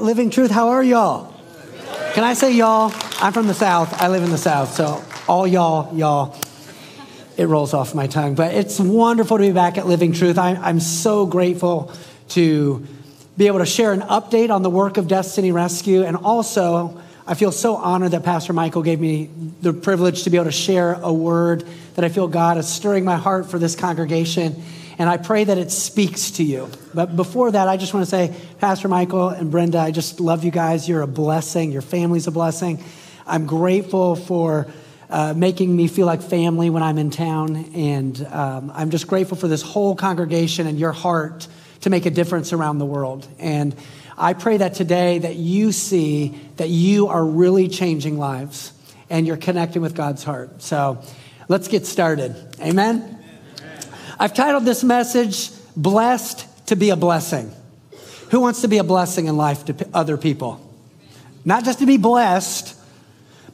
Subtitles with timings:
[0.00, 1.34] Living Truth, how are y'all?
[2.14, 2.92] Can I say y'all?
[3.20, 4.00] I'm from the South.
[4.00, 4.72] I live in the South.
[4.74, 6.38] So, all y'all, y'all.
[7.36, 8.34] It rolls off my tongue.
[8.34, 10.38] But it's wonderful to be back at Living Truth.
[10.38, 11.92] I, I'm so grateful
[12.30, 12.86] to
[13.36, 16.04] be able to share an update on the work of Destiny Rescue.
[16.04, 19.30] And also, I feel so honored that Pastor Michael gave me
[19.60, 21.64] the privilege to be able to share a word
[21.94, 24.62] that I feel God is stirring my heart for this congregation
[24.98, 26.68] and I pray that it speaks to you.
[26.94, 30.44] But before that, I just want to say, Pastor Michael and Brenda, I just love
[30.44, 30.88] you guys.
[30.88, 31.72] You're a blessing.
[31.72, 32.82] Your family's a blessing.
[33.26, 34.66] I'm grateful for
[35.08, 37.56] uh, making me feel like family when I'm in town.
[37.74, 41.46] And um, I'm just grateful for this whole congregation and your heart
[41.82, 43.26] to make a difference around the world.
[43.38, 43.74] And
[44.16, 48.72] I pray that today that you see that you are really changing lives
[49.10, 50.62] and you're connecting with God's heart.
[50.62, 51.02] So
[51.48, 52.36] let's get started.
[52.60, 53.21] Amen.
[54.22, 57.50] I've titled this message, Blessed to be a Blessing.
[58.30, 60.60] Who wants to be a blessing in life to other people?
[61.44, 62.78] Not just to be blessed,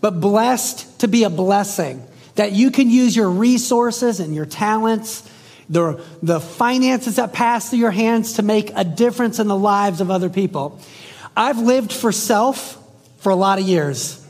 [0.02, 2.06] but blessed to be a blessing.
[2.34, 5.26] That you can use your resources and your talents,
[5.70, 10.02] the, the finances that pass through your hands to make a difference in the lives
[10.02, 10.78] of other people.
[11.34, 12.76] I've lived for self
[13.20, 14.22] for a lot of years.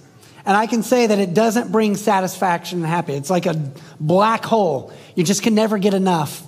[0.48, 3.20] And I can say that it doesn't bring satisfaction and happiness.
[3.20, 4.90] It's like a black hole.
[5.14, 6.42] You just can never get enough.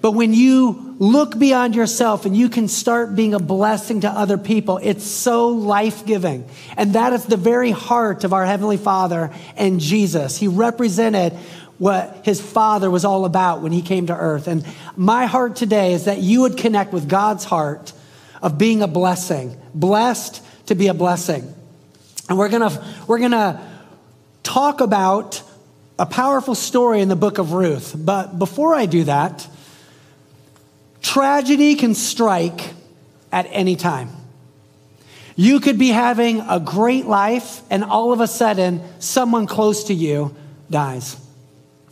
[0.00, 4.38] But when you look beyond yourself and you can start being a blessing to other
[4.38, 6.48] people, it's so life giving.
[6.76, 10.38] And that is the very heart of our Heavenly Father and Jesus.
[10.38, 11.32] He represented
[11.78, 14.46] what his Father was all about when he came to earth.
[14.46, 17.92] And my heart today is that you would connect with God's heart
[18.40, 21.52] of being a blessing, blessed to be a blessing.
[22.32, 23.60] And we're going to we're going to
[24.42, 25.42] talk about
[25.98, 27.94] a powerful story in the book of Ruth.
[27.94, 29.46] But before I do that,
[31.02, 32.72] tragedy can strike
[33.30, 34.08] at any time.
[35.36, 39.92] You could be having a great life, and all of a sudden, someone close to
[39.92, 40.34] you
[40.70, 41.18] dies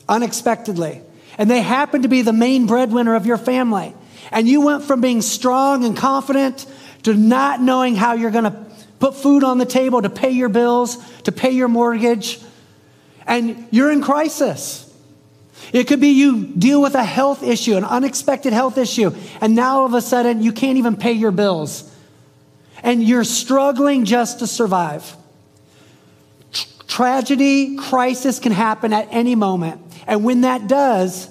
[0.09, 1.03] unexpectedly.
[1.37, 3.95] And they happen to be the main breadwinner of your family.
[4.33, 6.65] And you went from being strong and confident
[7.03, 8.70] to not knowing how you're going to
[9.01, 12.39] put food on the table, to pay your bills, to pay your mortgage,
[13.27, 14.87] and you're in crisis.
[15.73, 19.81] It could be you deal with a health issue, an unexpected health issue, and now
[19.81, 21.87] all of a sudden you can't even pay your bills.
[22.83, 25.17] And you're struggling just to survive.
[26.87, 29.81] tragedy, crisis can happen at any moment.
[30.07, 31.29] And when that does,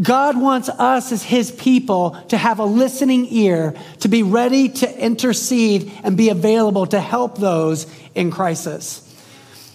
[0.00, 4.98] God wants us as His people to have a listening ear, to be ready to
[4.98, 9.04] intercede and be available to help those in crisis.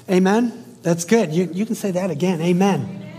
[0.09, 0.77] Amen?
[0.81, 1.33] That's good.
[1.33, 2.41] You, you can say that again.
[2.41, 3.11] Amen.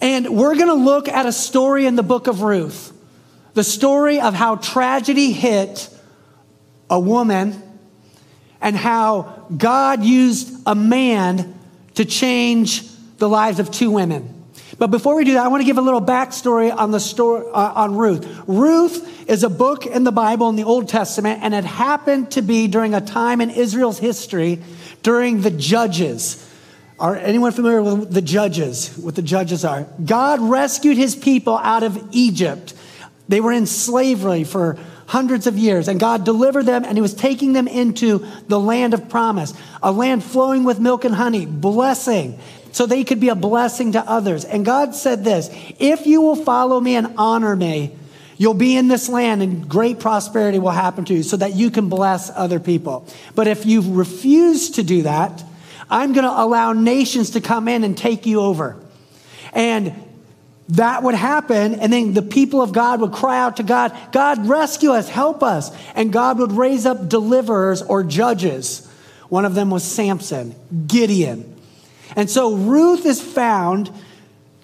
[0.00, 2.96] And we're going to look at a story in the book of Ruth
[3.52, 5.88] the story of how tragedy hit
[6.88, 7.60] a woman
[8.60, 11.58] and how God used a man
[11.94, 12.88] to change
[13.18, 14.39] the lives of two women.
[14.80, 17.44] But before we do that, I want to give a little backstory on the story
[17.52, 18.26] uh, on Ruth.
[18.46, 22.40] Ruth is a book in the Bible in the Old Testament, and it happened to
[22.40, 24.58] be during a time in Israel's history
[25.02, 26.48] during the Judges.
[26.98, 28.96] Are anyone familiar with the Judges?
[28.96, 29.86] What the Judges are?
[30.02, 32.72] God rescued His people out of Egypt.
[33.28, 37.12] They were in slavery for hundreds of years, and God delivered them, and He was
[37.12, 39.52] taking them into the land of promise,
[39.82, 42.40] a land flowing with milk and honey, blessing
[42.72, 44.44] so they could be a blessing to others.
[44.44, 47.96] And God said this if you will follow me and honor me,
[48.36, 51.70] you'll be in this land and great prosperity will happen to you so that you
[51.70, 53.06] can bless other people.
[53.34, 55.44] But if you refuse to do that,
[55.90, 58.76] I'm going to allow nations to come in and take you over.
[59.52, 59.92] And
[60.70, 64.46] that would happen, and then the people of God would cry out to God, God,
[64.46, 65.76] rescue us, help us.
[65.96, 68.88] And God would raise up deliverers or judges.
[69.28, 70.54] One of them was Samson,
[70.86, 71.59] Gideon,
[72.16, 73.90] and so Ruth is found,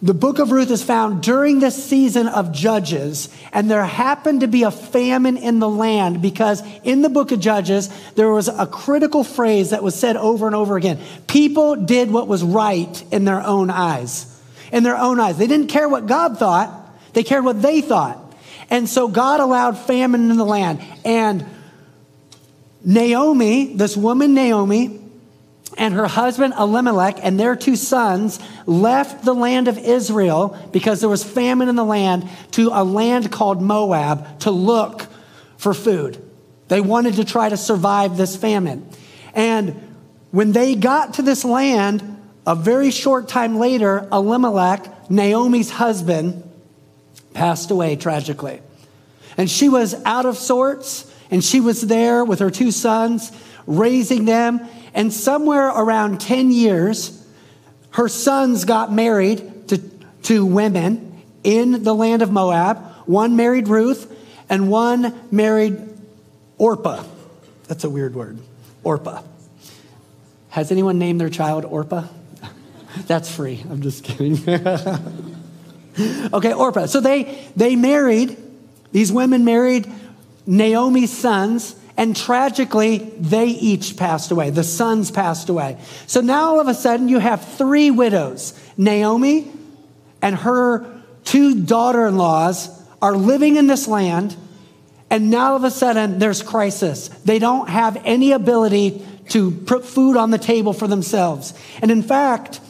[0.03, 4.47] the book of Ruth is found during this season of Judges, and there happened to
[4.47, 8.67] be a famine in the land because in the book of Judges, there was a
[8.67, 11.01] critical phrase that was said over and over again.
[11.27, 14.33] People did what was right in their own eyes.
[14.73, 15.39] In their own eyes.
[15.39, 16.71] They didn't care what God thought,
[17.13, 18.23] they cared what they thought.
[18.69, 20.83] And so God allowed famine in the land.
[21.05, 21.47] And
[22.85, 25.01] Naomi, this woman Naomi,
[25.77, 31.09] and her husband Elimelech and their two sons left the land of Israel because there
[31.09, 35.07] was famine in the land to a land called Moab to look
[35.59, 36.23] for food.
[36.69, 38.89] They wanted to try to survive this famine.
[39.35, 39.95] And
[40.31, 42.03] when they got to this land,
[42.47, 46.43] a very short time later, Elimelech, Naomi's husband,
[47.35, 48.61] passed away tragically.
[49.37, 51.13] And she was out of sorts.
[51.31, 53.33] And she was there with her two sons,
[53.67, 54.67] raising them.
[54.97, 57.23] And somewhere around 10 years,
[57.91, 59.79] her sons got married to,
[60.23, 62.79] to women in the land of Moab.
[63.05, 64.11] One married Ruth,
[64.49, 65.79] and one married
[66.57, 67.05] Orpah.
[67.69, 68.39] That's a weird word.
[68.83, 69.23] Orpah.
[70.49, 72.05] Has anyone named their child Orpah?
[73.07, 73.63] That's free.
[73.69, 74.39] I'm just kidding.
[76.33, 76.87] okay, Orpah.
[76.87, 78.35] So they they married,
[78.93, 79.93] these women married
[80.47, 84.51] Naomi's sons, and tragically, they each passed away.
[84.51, 85.79] The sons passed away.
[86.07, 88.59] So now all of a sudden you have three widows.
[88.77, 89.51] Naomi
[90.21, 90.87] and her
[91.25, 92.69] two daughter-in-laws
[93.01, 94.37] are living in this land,
[95.11, 97.09] and now all of a sudden there's crisis.
[97.09, 101.55] They don't have any ability to put food on the table for themselves.
[101.83, 102.61] And in fact,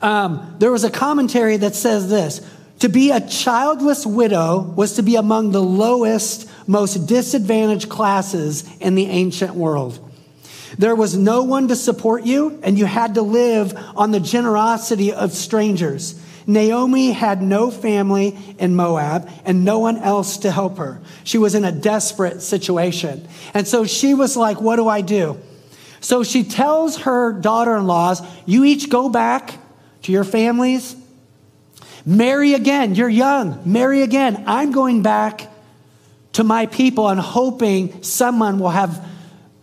[0.00, 2.40] um, there was a commentary that says this
[2.80, 8.94] to be a childless widow was to be among the lowest, most disadvantaged classes in
[8.94, 9.98] the ancient world.
[10.78, 15.12] There was no one to support you, and you had to live on the generosity
[15.12, 16.20] of strangers.
[16.46, 21.00] Naomi had no family in Moab and no one else to help her.
[21.24, 23.28] She was in a desperate situation.
[23.54, 25.40] And so she was like, What do I do?
[26.00, 29.54] So she tells her daughter in laws, You each go back
[30.02, 30.96] to your families,
[32.04, 32.96] marry again.
[32.96, 34.42] You're young, marry again.
[34.46, 35.48] I'm going back
[36.32, 39.06] to my people and hoping someone will have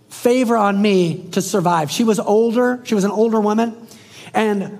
[0.09, 1.91] favor on me to survive.
[1.91, 3.87] She was older, she was an older woman.
[4.33, 4.79] And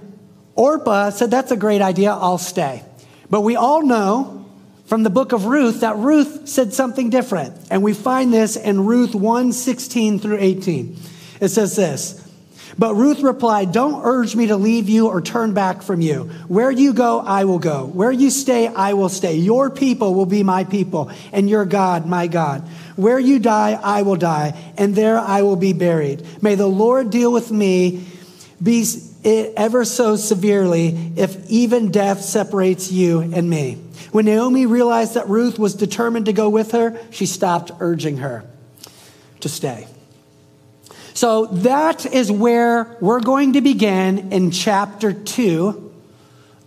[0.56, 2.84] Orpah said, That's a great idea, I'll stay.
[3.30, 4.46] But we all know
[4.86, 7.56] from the book of Ruth that Ruth said something different.
[7.70, 10.98] And we find this in Ruth 1 16 through 18.
[11.40, 12.19] It says this.
[12.80, 16.24] But Ruth replied, Don't urge me to leave you or turn back from you.
[16.48, 17.86] Where you go, I will go.
[17.86, 19.36] Where you stay, I will stay.
[19.36, 22.62] Your people will be my people, and your God, my God.
[22.96, 26.26] Where you die, I will die, and there I will be buried.
[26.42, 28.06] May the Lord deal with me.
[28.64, 28.86] Be
[29.26, 33.74] it ever so severely if even death separates you and me.
[34.14, 38.46] When Naomi realized that Ruth was determined to go with her, she stopped urging her
[39.42, 39.86] to stay.
[41.14, 45.92] So that is where we're going to begin in chapter 2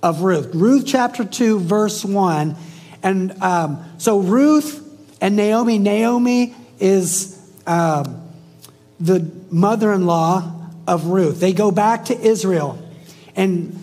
[0.02, 0.54] of Ruth.
[0.54, 2.56] Ruth chapter 2, verse 1.
[3.02, 4.80] And um, so Ruth
[5.20, 8.28] and Naomi, Naomi is um,
[8.98, 10.52] the mother in law
[10.86, 11.40] of Ruth.
[11.40, 12.78] They go back to Israel.
[13.36, 13.78] And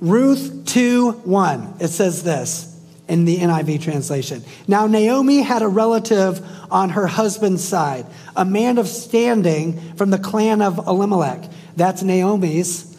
[0.00, 2.77] Ruth 2 1, it says this
[3.08, 4.44] in the NIV translation.
[4.66, 6.40] Now, Naomi had a relative
[6.70, 8.06] on her husband's side,
[8.36, 11.44] a man of standing from the clan of Elimelech.
[11.76, 12.96] That's Naomi's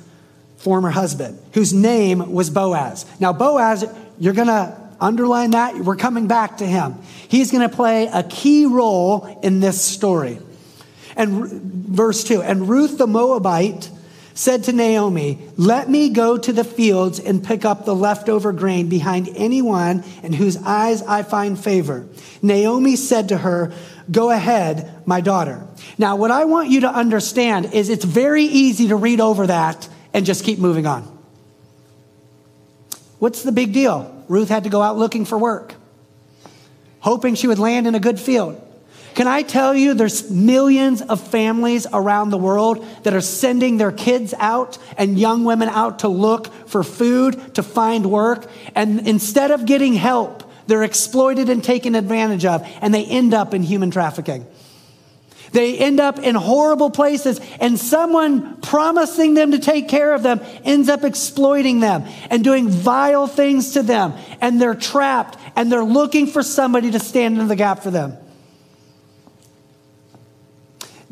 [0.58, 3.06] former husband, whose name was Boaz.
[3.20, 3.86] Now, Boaz,
[4.20, 5.76] you're going to underline that.
[5.78, 6.96] We're coming back to him.
[7.28, 10.40] He's going to play a key role in this story.
[11.16, 13.90] And verse 2 And Ruth the Moabite
[14.40, 18.88] said to Naomi, Let me go to the fields and pick up the leftover grain
[18.88, 22.08] behind anyone in whose eyes I find favor.
[22.42, 23.74] Naomi said to her,
[24.10, 25.68] Go ahead, my daughter.
[25.98, 29.90] Now, what I want you to understand is it's very easy to read over that
[30.14, 31.04] and just keep moving on.
[33.20, 34.24] What's the big deal?
[34.30, 35.74] Ruth had to go out looking for work,
[37.02, 38.69] hoping she would land in a good field.
[39.16, 43.92] Can I tell you, there's millions of families around the world that are sending their
[43.92, 48.50] kids out and young women out to look for food, to find work.
[48.76, 53.54] And instead of getting help, they're exploited and taken advantage of, and they end up
[53.54, 54.46] in human trafficking.
[55.52, 60.40] They end up in horrible places, and someone promising them to take care of them
[60.64, 64.14] ends up exploiting them and doing vile things to them.
[64.42, 68.16] And they're trapped, and they're looking for somebody to stand in the gap for them.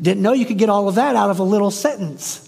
[0.00, 2.44] Didn't know you could get all of that out of a little sentence.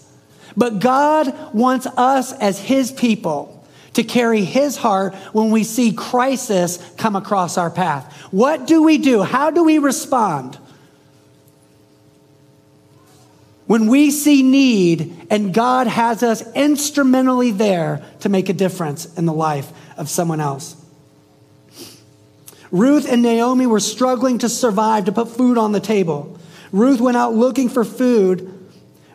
[0.55, 6.77] But God wants us as His people to carry His heart when we see crisis
[6.97, 8.11] come across our path.
[8.31, 9.21] What do we do?
[9.21, 10.57] How do we respond?
[13.67, 19.25] When we see need and God has us instrumentally there to make a difference in
[19.25, 20.75] the life of someone else.
[22.69, 26.37] Ruth and Naomi were struggling to survive, to put food on the table.
[26.71, 28.57] Ruth went out looking for food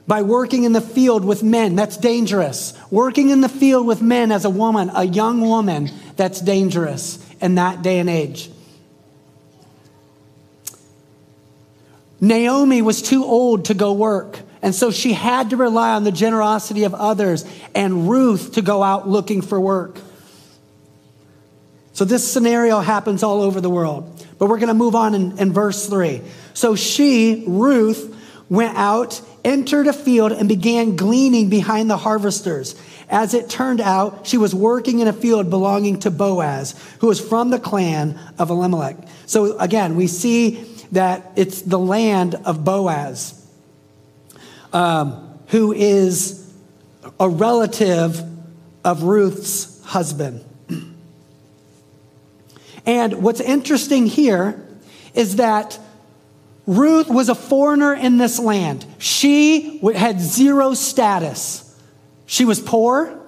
[0.06, 1.74] by working in the field with men.
[1.74, 2.74] That's dangerous.
[2.90, 7.56] Working in the field with men as a woman, a young woman, that's dangerous in
[7.56, 8.50] that day and age.
[12.20, 14.40] Naomi was too old to go work.
[14.62, 17.44] And so she had to rely on the generosity of others
[17.74, 19.98] and Ruth to go out looking for work.
[21.96, 24.22] So this scenario happens all over the world.
[24.38, 26.20] But we're going to move on in, in verse 3.
[26.52, 28.14] So she, Ruth,
[28.50, 32.78] went out, entered a field, and began gleaning behind the harvesters.
[33.08, 37.18] As it turned out, she was working in a field belonging to Boaz, who was
[37.18, 38.98] from the clan of Elimelech.
[39.24, 43.42] So again, we see that it's the land of Boaz,
[44.74, 46.46] um, who is
[47.18, 48.20] a relative
[48.84, 50.44] of Ruth's husband.
[52.86, 54.64] And what's interesting here
[55.14, 55.78] is that
[56.66, 58.86] Ruth was a foreigner in this land.
[58.98, 61.62] She had zero status.
[62.26, 63.20] She was poor.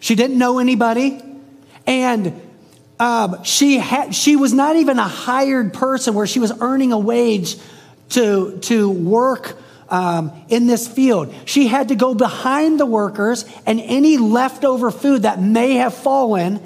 [0.00, 1.22] She didn't know anybody.
[1.86, 2.40] And
[2.98, 6.98] um, she, had, she was not even a hired person where she was earning a
[6.98, 7.56] wage
[8.10, 9.56] to, to work
[9.88, 11.34] um, in this field.
[11.44, 16.60] She had to go behind the workers, and any leftover food that may have fallen,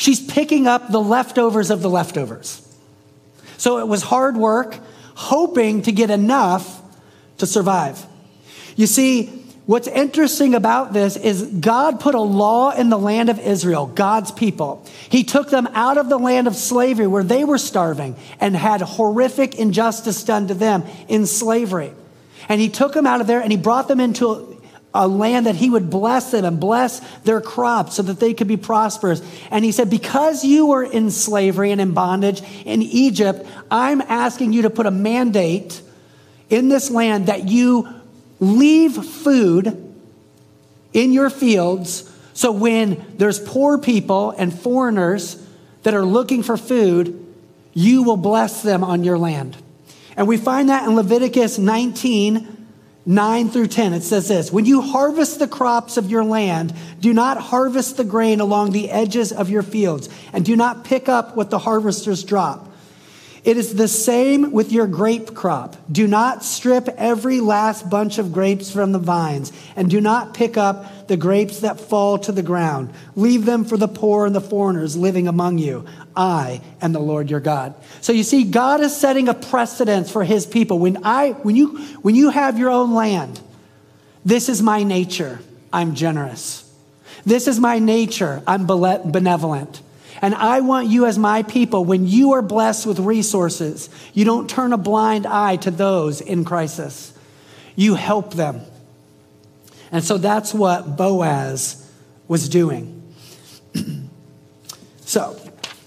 [0.00, 2.66] she's picking up the leftovers of the leftovers.
[3.58, 4.78] So it was hard work
[5.14, 6.80] hoping to get enough
[7.36, 8.04] to survive.
[8.76, 9.26] You see,
[9.66, 14.32] what's interesting about this is God put a law in the land of Israel, God's
[14.32, 14.86] people.
[15.10, 18.80] He took them out of the land of slavery where they were starving and had
[18.80, 21.92] horrific injustice done to them in slavery.
[22.48, 24.59] And he took them out of there and he brought them into
[24.92, 28.48] a land that he would bless them and bless their crops so that they could
[28.48, 29.22] be prosperous.
[29.50, 34.52] And he said, Because you were in slavery and in bondage in Egypt, I'm asking
[34.52, 35.80] you to put a mandate
[36.48, 37.88] in this land that you
[38.40, 39.94] leave food
[40.92, 45.36] in your fields so when there's poor people and foreigners
[45.82, 47.26] that are looking for food,
[47.74, 49.58] you will bless them on your land.
[50.16, 52.59] And we find that in Leviticus 19
[53.06, 57.12] 9 through 10, it says this When you harvest the crops of your land, do
[57.12, 61.36] not harvest the grain along the edges of your fields, and do not pick up
[61.36, 62.70] what the harvesters drop.
[63.42, 65.76] It is the same with your grape crop.
[65.90, 70.58] Do not strip every last bunch of grapes from the vines, and do not pick
[70.58, 72.92] up the grapes that fall to the ground.
[73.16, 75.86] Leave them for the poor and the foreigners living among you.
[76.20, 77.74] I am the Lord your God.
[78.02, 80.78] So you see, God is setting a precedence for his people.
[80.78, 83.40] When I when you when you have your own land,
[84.22, 85.40] this is my nature.
[85.72, 86.70] I'm generous.
[87.24, 88.42] This is my nature.
[88.46, 89.80] I'm benevolent.
[90.20, 94.50] And I want you, as my people, when you are blessed with resources, you don't
[94.50, 97.14] turn a blind eye to those in crisis.
[97.76, 98.60] You help them.
[99.90, 101.90] And so that's what Boaz
[102.28, 103.14] was doing.
[105.00, 105.39] so,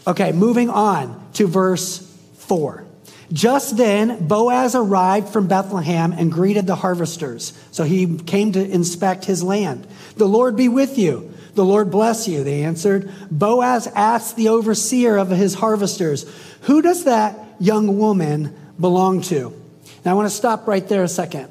[0.05, 1.99] okay, moving on to verse
[2.37, 2.85] 4.
[3.31, 7.57] Just then, Boaz arrived from Bethlehem and greeted the harvesters.
[7.71, 9.87] So he came to inspect his land.
[10.17, 11.33] The Lord be with you.
[11.55, 13.11] The Lord bless you, they answered.
[13.31, 16.25] Boaz asked the overseer of his harvesters,
[16.61, 19.53] Who does that young woman belong to?
[20.03, 21.49] Now I want to stop right there a second.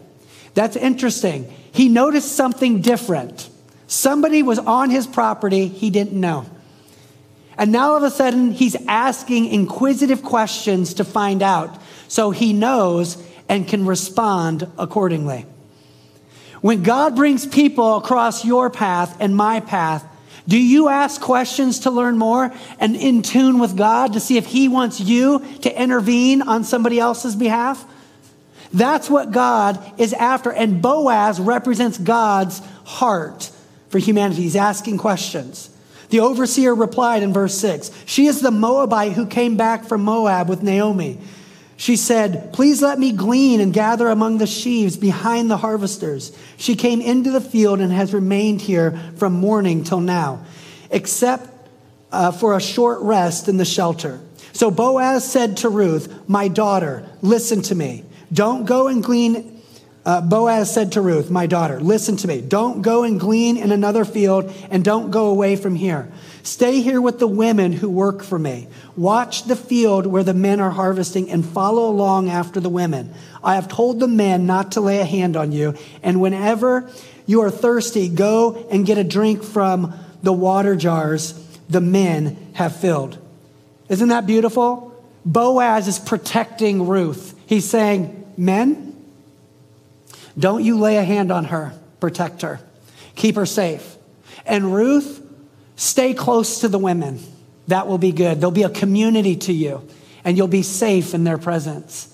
[0.54, 1.52] That's interesting.
[1.73, 3.49] He noticed something different.
[3.87, 6.47] Somebody was on his property he didn't know.
[7.59, 11.78] And now all of a sudden, he's asking inquisitive questions to find out
[12.09, 15.47] so he knows and can respond accordingly.
[16.61, 20.06] When God brings people across your path and my path,
[20.47, 24.47] do you ask questions to learn more and in tune with God to see if
[24.47, 27.85] He wants you to intervene on somebody else's behalf?
[28.73, 30.52] That's what God is after.
[30.52, 33.50] And Boaz represents God's heart
[33.90, 34.42] for humanity.
[34.42, 35.68] He's asking questions.
[36.12, 40.47] The overseer replied in verse 6 She is the Moabite who came back from Moab
[40.47, 41.19] with Naomi.
[41.78, 46.37] She said, Please let me glean and gather among the sheaves behind the harvesters.
[46.59, 50.45] She came into the field and has remained here from morning till now,
[50.90, 51.49] except
[52.12, 54.21] uh, for a short rest in the shelter.
[54.52, 58.04] So Boaz said to Ruth, My daughter, listen to me.
[58.31, 59.62] Don't go and glean.
[60.04, 62.40] Uh, Boaz said to Ruth, My daughter, listen to me.
[62.40, 66.11] Don't go and glean in another field and don't go away from here.
[66.42, 68.66] Stay here with the women who work for me.
[68.97, 73.14] Watch the field where the men are harvesting and follow along after the women.
[73.44, 76.90] I have told the men not to lay a hand on you, and whenever
[77.26, 79.94] you are thirsty, go and get a drink from
[80.25, 81.32] the water jars
[81.68, 83.18] the men have filled.
[83.88, 84.88] Isn't that beautiful?
[85.25, 87.38] Boaz is protecting Ruth.
[87.47, 88.91] He's saying, Men,
[90.38, 92.60] don't you lay a hand on her, protect her,
[93.14, 93.96] keep her safe.
[94.46, 95.22] And Ruth,
[95.82, 97.18] Stay close to the women.
[97.66, 98.38] That will be good.
[98.38, 99.86] There'll be a community to you,
[100.24, 102.08] and you'll be safe in their presence.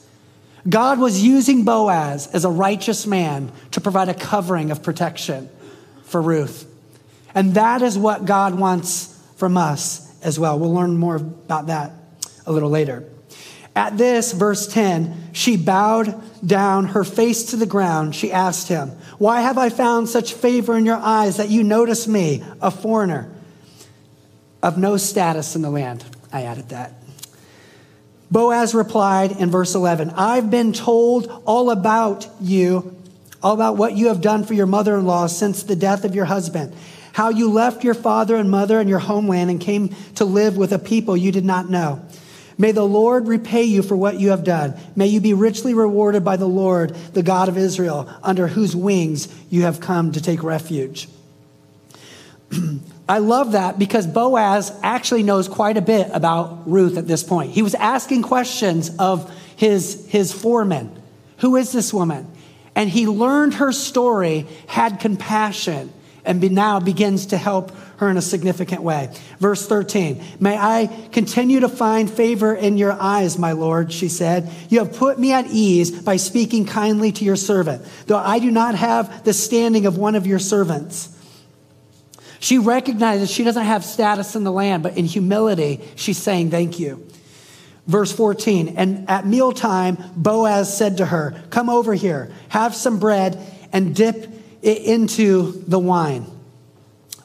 [0.67, 5.51] God was using Boaz as a righteous man to provide a covering of protection
[6.05, 6.67] for Ruth.
[7.35, 10.59] And that is what God wants from us as well.
[10.59, 11.93] We'll learn more about that
[12.47, 13.05] a little later.
[13.79, 18.13] At this, verse 10, she bowed down, her face to the ground.
[18.13, 22.09] She asked him, Why have I found such favor in your eyes that you notice
[22.09, 23.31] me, a foreigner
[24.65, 26.05] of no status in the land?
[26.33, 26.95] I added that.
[28.33, 32.97] Boaz replied in verse 11, I've been told all about you,
[33.45, 36.17] all about what you have done for your mother in law since the death of
[36.17, 36.75] your husband,
[37.13, 40.73] how you left your father and mother and your homeland and came to live with
[40.73, 42.05] a people you did not know.
[42.61, 44.75] May the Lord repay you for what you have done.
[44.97, 49.29] May you be richly rewarded by the Lord, the God of Israel, under whose wings
[49.49, 51.09] you have come to take refuge.
[53.09, 57.53] I love that because Boaz actually knows quite a bit about Ruth at this point.
[57.53, 60.91] He was asking questions of his, his foreman
[61.39, 62.31] Who is this woman?
[62.75, 65.93] And he learned her story, had compassion,
[66.25, 69.15] and now begins to help her in a significant way.
[69.39, 74.51] Verse 13 May I continue to find favor in your eyes, my Lord, she said.
[74.69, 78.51] You have put me at ease by speaking kindly to your servant, though I do
[78.51, 81.15] not have the standing of one of your servants.
[82.41, 86.79] She recognizes she doesn't have status in the land, but in humility, she's saying thank
[86.79, 87.05] you.
[87.89, 93.41] Verse 14, and at mealtime, Boaz said to her, Come over here, have some bread,
[93.73, 94.29] and dip
[94.63, 96.27] it into the wine.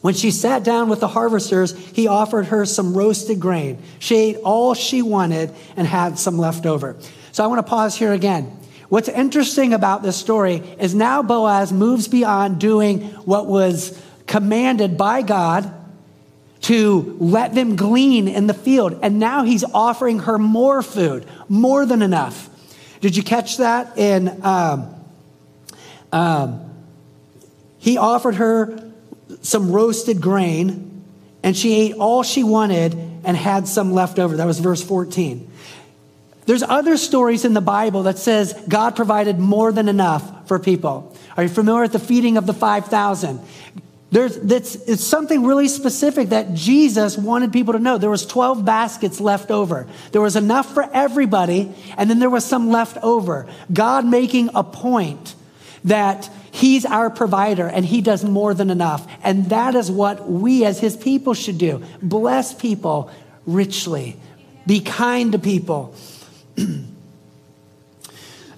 [0.03, 3.81] When she sat down with the harvesters, he offered her some roasted grain.
[3.99, 6.97] She ate all she wanted and had some left over.
[7.31, 8.51] So I want to pause here again.
[8.89, 15.21] What's interesting about this story is now Boaz moves beyond doing what was commanded by
[15.21, 15.73] God
[16.63, 18.99] to let them glean in the field.
[19.03, 22.49] And now he's offering her more food, more than enough.
[22.99, 23.97] Did you catch that?
[23.97, 24.93] In um,
[26.11, 26.73] um,
[27.77, 28.91] he offered her
[29.41, 31.03] some roasted grain,
[31.43, 34.37] and she ate all she wanted and had some left over.
[34.37, 35.49] That was verse 14.
[36.45, 41.15] There's other stories in the Bible that says God provided more than enough for people.
[41.37, 43.39] Are you familiar with the feeding of the 5,000?
[44.11, 47.97] There's, that's, it's something really specific that Jesus wanted people to know.
[47.97, 49.87] There was 12 baskets left over.
[50.11, 53.47] There was enough for everybody, and then there was some left over.
[53.71, 55.33] God making a point
[55.85, 59.07] that He's our provider and He does more than enough.
[59.23, 63.09] And that is what we as His people should do bless people
[63.47, 64.17] richly,
[64.67, 65.95] be kind to people.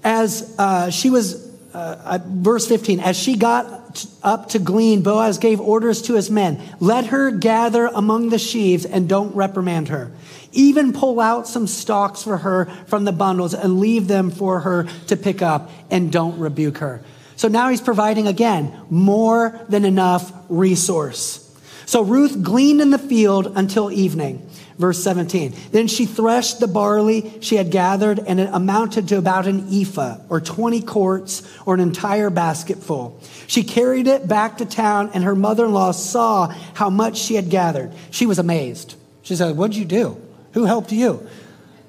[0.03, 5.61] as uh, she was, uh, verse 15, as she got up to glean, Boaz gave
[5.61, 10.11] orders to his men let her gather among the sheaves and don't reprimand her.
[10.51, 14.83] Even pull out some stalks for her from the bundles and leave them for her
[15.07, 17.01] to pick up and don't rebuke her.
[17.35, 21.41] So now he's providing again more than enough resource.
[21.85, 24.49] So Ruth gleaned in the field until evening.
[24.77, 25.53] Verse 17.
[25.71, 30.17] Then she threshed the barley she had gathered, and it amounted to about an ephah,
[30.27, 33.21] or 20 quarts, or an entire basket full.
[33.47, 37.35] She carried it back to town, and her mother in law saw how much she
[37.35, 37.93] had gathered.
[38.11, 38.95] She was amazed.
[39.21, 40.21] She said, What'd you do?
[40.53, 41.25] Who helped you?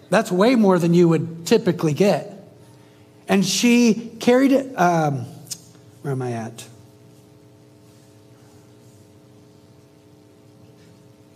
[0.09, 2.33] That's way more than you would typically get.
[3.27, 4.79] And she carried it.
[4.79, 5.27] Um,
[6.07, 6.69] where am I at?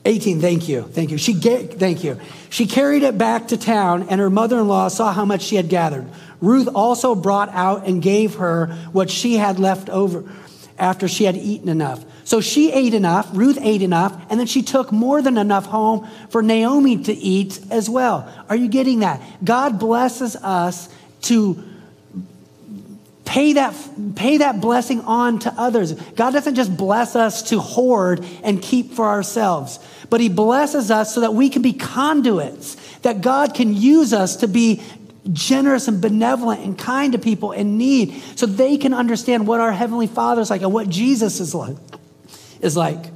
[0.04, 0.82] 18, thank you.
[0.82, 1.18] Thank you.
[1.18, 2.20] She thank you.
[2.50, 6.08] She carried it back to town and her mother-in-law saw how much she had gathered.
[6.40, 10.30] Ruth also brought out and gave her what she had left over
[10.78, 12.04] after she had eaten enough.
[12.22, 16.08] So she ate enough, Ruth ate enough, and then she took more than enough home
[16.28, 18.32] for Naomi to eat as well.
[18.48, 19.20] Are you getting that?
[19.42, 20.88] God blesses us
[21.22, 21.69] to
[23.30, 23.76] pay that,
[24.16, 25.92] pay that blessing on to others.
[25.92, 29.78] God doesn't just bless us to hoard and keep for ourselves,
[30.10, 34.38] but He blesses us so that we can be conduits, that God can use us
[34.38, 34.82] to be
[35.32, 39.70] generous and benevolent and kind to people in need so they can understand what our
[39.70, 41.76] Heavenly Father is like and what Jesus is like.
[42.60, 43.12] Is like.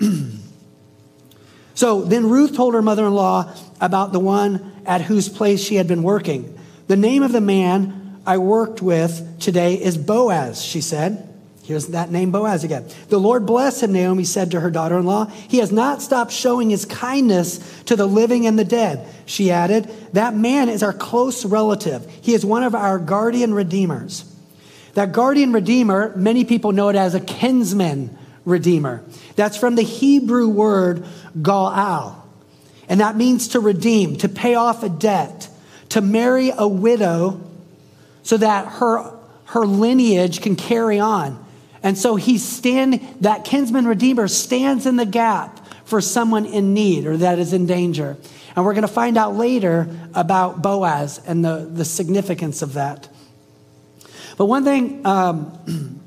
[1.74, 5.76] so then Ruth told her mother in law about the one at whose place she
[5.76, 6.58] had been working.
[6.88, 7.99] The name of the man
[8.30, 11.28] I worked with today is Boaz, she said.
[11.64, 12.86] Here's that name Boaz again.
[13.08, 15.24] The Lord bless him, Naomi said to her daughter in law.
[15.24, 19.08] He has not stopped showing his kindness to the living and the dead.
[19.26, 22.08] She added, That man is our close relative.
[22.22, 24.24] He is one of our guardian redeemers.
[24.94, 29.02] That guardian redeemer, many people know it as a kinsman redeemer.
[29.34, 31.04] That's from the Hebrew word
[31.36, 32.14] galal.
[32.88, 35.48] And that means to redeem, to pay off a debt,
[35.88, 37.49] to marry a widow
[38.22, 41.44] so that her, her lineage can carry on.
[41.82, 47.06] And so he's stand, that kinsman redeemer stands in the gap for someone in need
[47.06, 48.16] or that is in danger.
[48.54, 53.08] And we're going to find out later about Boaz and the, the significance of that.
[54.36, 56.00] But one thing, um,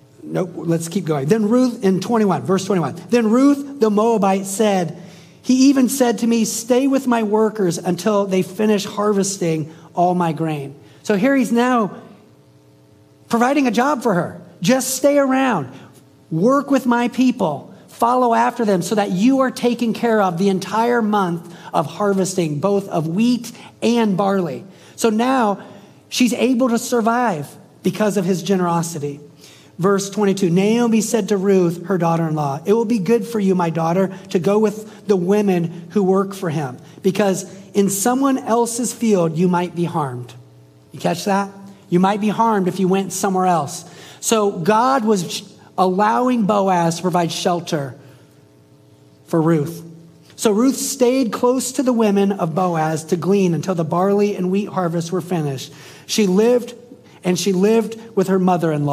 [0.22, 1.26] nope, let's keep going.
[1.26, 5.02] Then Ruth, in 21, verse 21, then Ruth the Moabite said,
[5.42, 10.32] He even said to me, Stay with my workers until they finish harvesting all my
[10.32, 10.78] grain.
[11.04, 12.02] So here he's now
[13.28, 14.42] providing a job for her.
[14.60, 15.72] Just stay around,
[16.30, 20.48] work with my people follow after them so that you are taken care of the
[20.48, 24.64] entire month of harvesting, both of wheat and barley.
[24.96, 25.64] So now
[26.08, 29.20] she's able to survive because of his generosity.
[29.78, 33.40] Verse 22 Naomi said to Ruth, her daughter in law, It will be good for
[33.40, 38.38] you, my daughter, to go with the women who work for him, because in someone
[38.38, 40.34] else's field you might be harmed.
[40.94, 41.50] You catch that?
[41.90, 43.84] You might be harmed if you went somewhere else.
[44.20, 47.98] So God was allowing Boaz to provide shelter
[49.26, 49.84] for Ruth.
[50.36, 54.52] So Ruth stayed close to the women of Boaz to glean until the barley and
[54.52, 55.72] wheat harvests were finished.
[56.06, 56.74] She lived
[57.24, 58.88] and she lived with her mother in.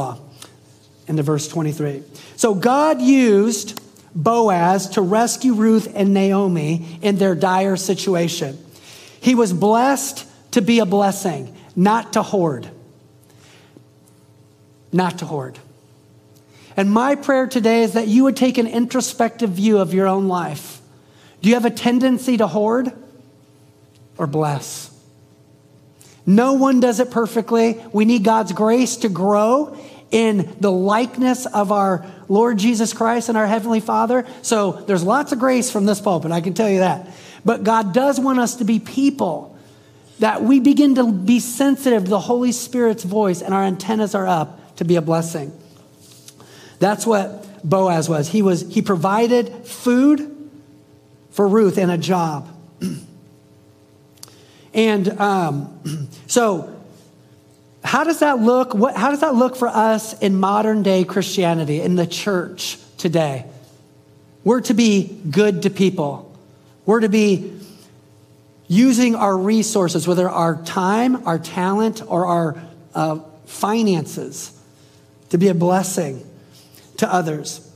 [1.08, 2.04] Into verse 23.
[2.36, 3.80] So God used
[4.16, 8.58] Boaz to rescue Ruth and Naomi in their dire situation.
[9.20, 12.70] He was blessed to be a blessing, not to hoard.
[14.92, 15.58] Not to hoard.
[16.78, 20.28] And my prayer today is that you would take an introspective view of your own
[20.28, 20.82] life.
[21.42, 22.92] Do you have a tendency to hoard
[24.18, 24.90] or bless?
[26.26, 27.82] No one does it perfectly.
[27.92, 29.78] We need God's grace to grow
[30.12, 34.26] in the likeness of our Lord Jesus Christ and our Heavenly Father.
[34.42, 37.10] So there's lots of grace from this pulpit, I can tell you that.
[37.44, 39.51] But God does want us to be people
[40.22, 44.28] that we begin to be sensitive to the Holy Spirit's voice and our antennas are
[44.28, 45.52] up to be a blessing.
[46.78, 48.30] That's what Boaz was.
[48.30, 50.50] He was he provided food
[51.32, 52.48] for Ruth and a job.
[54.76, 56.80] and um, so
[57.84, 58.76] how does that look?
[58.76, 63.48] What, how does that look for us in modern day Christianity, in the church today?
[64.44, 66.32] We're to be good to people.
[66.86, 67.60] We're to be
[68.72, 72.64] using our resources, whether our time, our talent, or our
[72.96, 74.58] uh, finances,
[75.30, 76.26] to be a blessing
[76.96, 77.70] to others.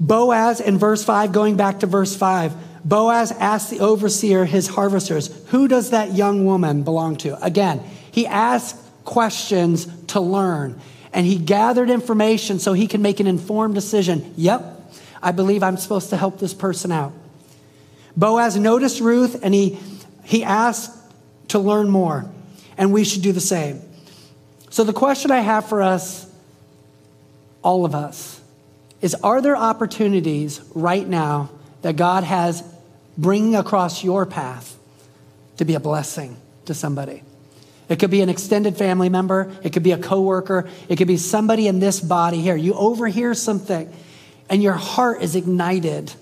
[0.00, 5.28] Boaz in verse 5, going back to verse 5, Boaz asked the overseer, his harvesters,
[5.48, 7.38] Who does that young woman belong to?
[7.44, 10.80] Again, he asked questions to learn,
[11.12, 14.32] and he gathered information so he can make an informed decision.
[14.38, 17.12] Yep, I believe I'm supposed to help this person out.
[18.16, 19.78] Boaz noticed Ruth, and he,
[20.24, 20.96] he asked
[21.48, 22.30] to learn more,
[22.76, 23.80] and we should do the same.
[24.70, 26.30] So, the question I have for us
[27.62, 28.40] all of us,
[29.00, 31.50] is are there opportunities right now
[31.82, 32.62] that God has
[33.16, 34.78] bringing across your path
[35.56, 37.22] to be a blessing to somebody?
[37.88, 41.16] It could be an extended family member, it could be a coworker, it could be
[41.16, 42.54] somebody in this body here.
[42.54, 43.92] You overhear something
[44.48, 46.12] and your heart is ignited.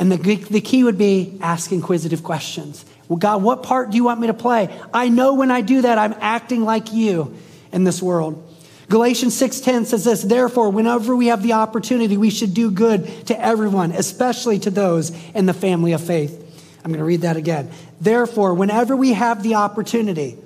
[0.00, 2.86] And the, the key would be ask inquisitive questions.
[3.06, 4.74] Well, God, what part do you want me to play?
[4.94, 7.36] I know when I do that, I'm acting like you
[7.70, 8.46] in this world.
[8.88, 13.40] Galatians 6:10 says this, therefore whenever we have the opportunity we should do good to
[13.40, 16.36] everyone, especially to those in the family of faith.
[16.82, 17.70] I'm going to read that again.
[18.00, 20.38] Therefore, whenever we have the opportunity,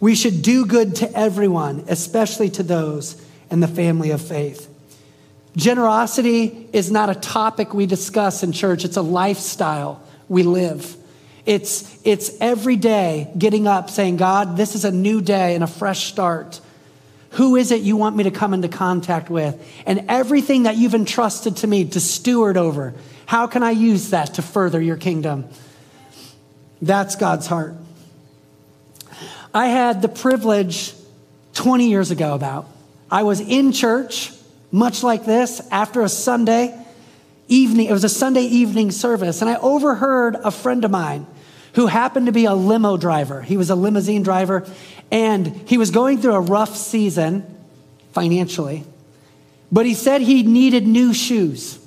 [0.00, 4.69] we should do good to everyone, especially to those in the family of faith.
[5.56, 10.96] Generosity is not a topic we discuss in church, it's a lifestyle we live.
[11.46, 15.66] It's, it's every day getting up saying, God, this is a new day and a
[15.66, 16.60] fresh start.
[17.30, 19.56] Who is it you want me to come into contact with?
[19.86, 22.94] And everything that you've entrusted to me to steward over,
[23.26, 25.48] how can I use that to further your kingdom?
[26.82, 27.74] That's God's heart.
[29.52, 30.94] I had the privilege
[31.54, 32.68] 20 years ago about.
[33.10, 34.32] I was in church,
[34.72, 36.76] much like this, after a Sunday
[37.48, 37.86] evening.
[37.86, 41.26] It was a Sunday evening service, and I overheard a friend of mine
[41.74, 43.42] who happened to be a limo driver.
[43.42, 44.66] He was a limousine driver,
[45.10, 47.44] and he was going through a rough season
[48.12, 48.84] financially.
[49.72, 51.78] But he said he needed new shoes.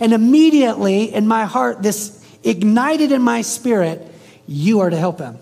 [0.00, 4.02] And immediately in my heart, this ignited in my spirit,
[4.46, 5.38] you are to help him.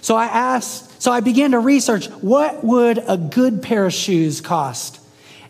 [0.00, 4.40] So I asked, so I began to research what would a good pair of shoes
[4.40, 4.97] cost?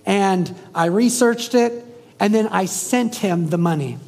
[0.09, 1.85] And I researched it,
[2.18, 3.99] and then I sent him the money.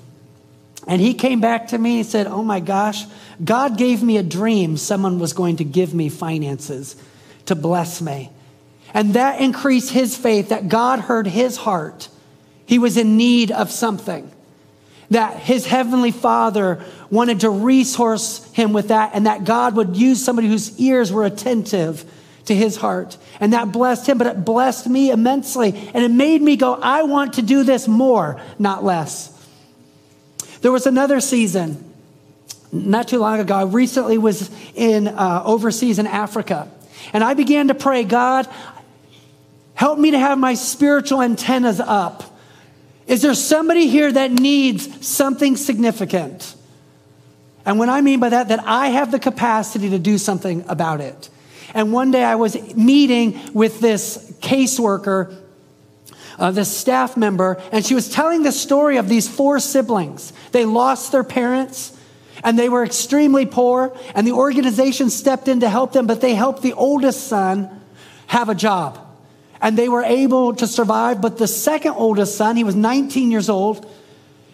[0.87, 3.05] And he came back to me and said, Oh my gosh,
[3.45, 6.97] God gave me a dream someone was going to give me finances
[7.45, 8.31] to bless me.
[8.95, 12.09] And that increased his faith that God heard his heart.
[12.65, 14.33] He was in need of something.
[15.11, 20.25] That his heavenly father wanted to resource him with that, and that God would use
[20.25, 22.11] somebody whose ears were attentive
[22.51, 23.17] to his heart.
[23.39, 25.69] And that blessed him, but it blessed me immensely.
[25.95, 29.33] And it made me go, I want to do this more, not less.
[30.61, 31.93] There was another season
[32.73, 33.55] not too long ago.
[33.55, 36.69] I recently was in uh, overseas in Africa.
[37.13, 38.49] And I began to pray, God,
[39.75, 42.37] help me to have my spiritual antennas up.
[43.07, 46.55] Is there somebody here that needs something significant?
[47.65, 51.01] And when I mean by that, that I have the capacity to do something about
[51.01, 51.31] it.
[51.75, 55.37] And one day I was meeting with this caseworker,
[56.39, 60.33] uh, this staff member, and she was telling the story of these four siblings.
[60.53, 61.97] They lost their parents
[62.43, 66.35] and they were extremely poor, and the organization stepped in to help them, but they
[66.35, 67.83] helped the oldest son
[68.29, 68.99] have a job.
[69.61, 73.51] And they were able to survive, but the second oldest son, he was 19 years
[73.51, 73.87] old,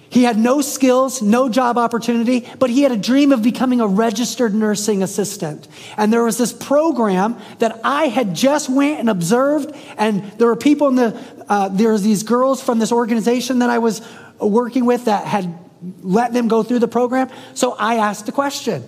[0.08, 3.86] he had no skills, no job opportunity, but he had a dream of becoming a
[3.86, 5.66] registered nursing assistant.
[5.96, 10.56] And there was this program that I had just went and observed, and there were
[10.56, 14.00] people in the, uh, there was these girls from this organization that I was
[14.40, 15.58] working with that had
[16.02, 17.28] let them go through the program.
[17.54, 18.84] So I asked the question,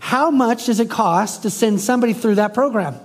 [0.00, 2.96] how much does it cost to send somebody through that program?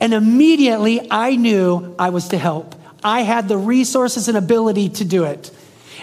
[0.00, 2.74] And immediately I knew I was to help.
[3.04, 5.50] I had the resources and ability to do it.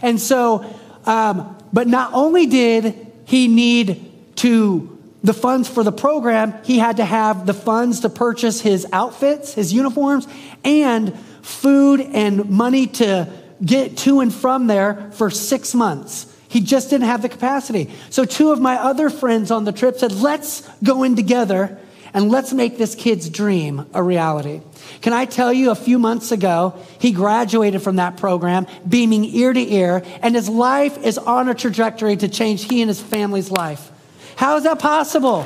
[0.01, 0.65] And so,
[1.05, 6.97] um, but not only did he need to the funds for the program, he had
[6.97, 10.27] to have the funds to purchase his outfits, his uniforms,
[10.63, 13.29] and food and money to
[13.63, 16.33] get to and from there for six months.
[16.47, 17.91] He just didn't have the capacity.
[18.09, 21.77] So, two of my other friends on the trip said, Let's go in together
[22.13, 24.61] and let's make this kid's dream a reality.
[25.01, 29.53] Can I tell you, a few months ago, he graduated from that program, beaming ear
[29.53, 33.51] to ear, and his life is on a trajectory to change he and his family's
[33.51, 33.91] life.
[34.35, 35.43] How is that possible?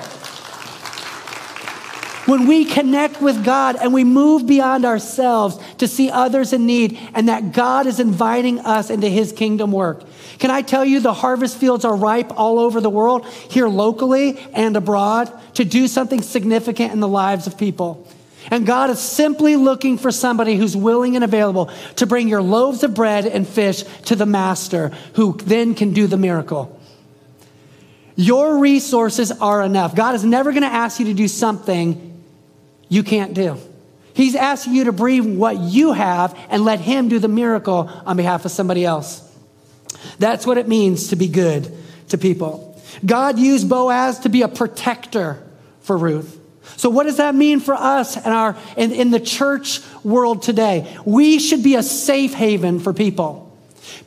[2.26, 6.97] When we connect with God and we move beyond ourselves to see others in need,
[7.13, 10.04] and that God is inviting us into his kingdom work.
[10.39, 14.39] Can I tell you, the harvest fields are ripe all over the world, here locally
[14.53, 18.07] and abroad, to do something significant in the lives of people.
[18.51, 22.83] And God is simply looking for somebody who's willing and available to bring your loaves
[22.83, 26.79] of bread and fish to the master, who then can do the miracle.
[28.15, 29.95] Your resources are enough.
[29.95, 32.23] God is never going to ask you to do something
[32.89, 33.57] you can't do.
[34.13, 38.17] He's asking you to bring what you have and let Him do the miracle on
[38.17, 39.27] behalf of somebody else.
[40.19, 41.71] That's what it means to be good
[42.10, 42.82] to people.
[43.06, 45.41] God used Boaz to be a protector
[45.82, 46.39] for Ruth.
[46.77, 50.97] So, what does that mean for us and our in, in the church world today?
[51.06, 53.41] We should be a safe haven for people.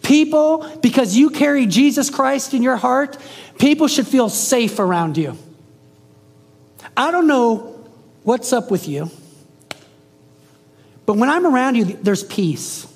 [0.02, 3.18] People, because you carry Jesus Christ in your heart,
[3.58, 5.36] people should feel safe around you.
[6.96, 7.88] I don't know
[8.22, 9.10] what's up with you?
[11.04, 12.86] But when I'm around you, there's peace,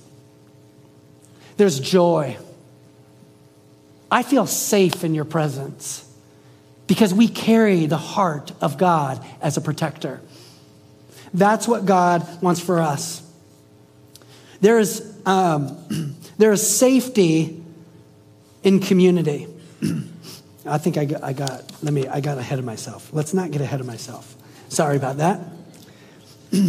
[1.56, 2.36] there's joy.
[4.10, 6.06] I feel safe in your presence
[6.86, 10.20] because we carry the heart of God as a protector.
[11.32, 13.22] That's what God wants for us.
[14.60, 17.62] There is, um, there is safety
[18.62, 19.46] in community.
[20.66, 23.10] I think I got, I got, let me, I got ahead of myself.
[23.12, 24.34] Let's not get ahead of myself.
[24.68, 25.40] Sorry about that.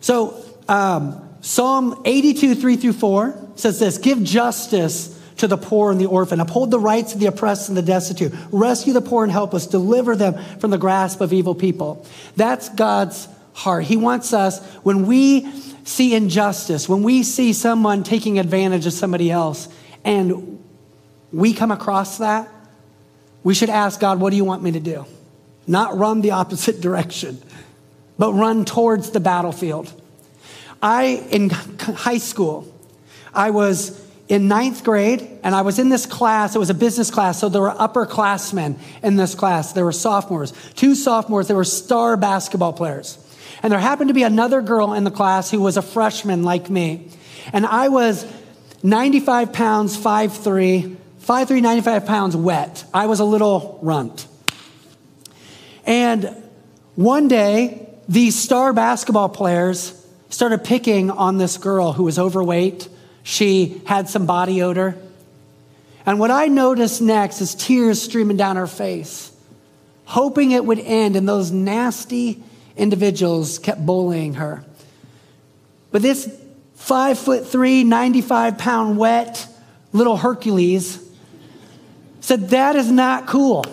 [0.00, 6.00] so, um, Psalm 82, 3 through 4 says this Give justice to the poor and
[6.00, 9.30] the orphan, uphold the rights of the oppressed and the destitute, rescue the poor and
[9.30, 12.06] helpless, deliver them from the grasp of evil people.
[12.34, 13.84] That's God's heart.
[13.84, 15.52] He wants us, when we
[15.84, 19.68] see injustice, when we see someone taking advantage of somebody else,
[20.02, 20.64] and
[21.30, 22.48] we come across that,
[23.42, 25.04] we should ask God, what do you want me to do?
[25.66, 27.42] Not run the opposite direction,
[28.16, 29.92] but run towards the battlefield.
[30.84, 32.70] I, in high school,
[33.32, 36.54] I was in ninth grade, and I was in this class.
[36.54, 39.72] It was a business class, so there were upperclassmen in this class.
[39.72, 41.48] There were sophomores, two sophomores.
[41.48, 43.18] They were star basketball players.
[43.62, 46.68] And there happened to be another girl in the class who was a freshman like
[46.68, 47.08] me.
[47.54, 48.30] And I was
[48.82, 52.84] 95 pounds, 5'3, 5'3", 95 pounds wet.
[52.92, 54.26] I was a little runt.
[55.86, 56.42] And
[56.94, 60.03] one day, these star basketball players
[60.34, 62.88] started picking on this girl who was overweight.
[63.22, 64.98] She had some body odor.
[66.04, 69.32] And what I noticed next is tears streaming down her face,
[70.06, 72.42] hoping it would end, and those nasty
[72.76, 74.64] individuals kept bullying her.
[75.92, 76.28] But this
[76.74, 79.46] five foot three, 95 pound wet
[79.92, 80.98] little Hercules
[82.20, 83.64] said, That is not cool.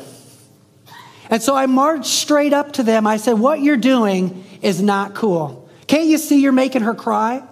[1.27, 3.07] And so I marched straight up to them.
[3.07, 5.60] I said, What you're doing is not cool.
[5.91, 7.43] Can't you see you're making her cry?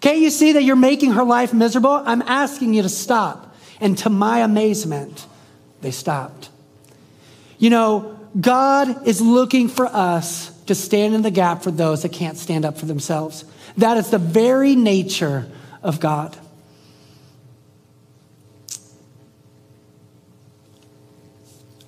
[0.00, 1.90] Can't you see that you're making her life miserable?
[1.90, 3.52] I'm asking you to stop.
[3.80, 5.26] And to my amazement,
[5.80, 6.50] they stopped.
[7.58, 12.12] You know, God is looking for us to stand in the gap for those that
[12.12, 13.44] can't stand up for themselves.
[13.76, 15.50] That is the very nature
[15.82, 16.36] of God.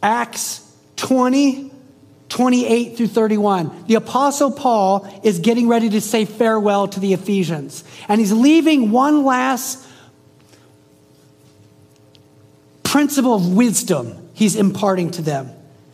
[0.02, 1.71] Acts 20,
[2.32, 3.84] 28 through 31.
[3.88, 7.84] The Apostle Paul is getting ready to say farewell to the Ephesians.
[8.08, 9.86] And he's leaving one last
[12.82, 15.50] principle of wisdom he's imparting to them.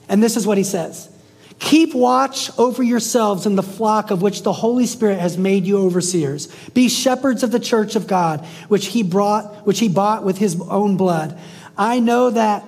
[0.08, 1.10] And this is what he says
[1.58, 5.78] Keep watch over yourselves and the flock of which the Holy Spirit has made you
[5.78, 6.46] overseers.
[6.72, 10.60] Be shepherds of the church of God, which he brought, which he bought with his
[10.60, 11.36] own blood.
[11.76, 12.64] I know that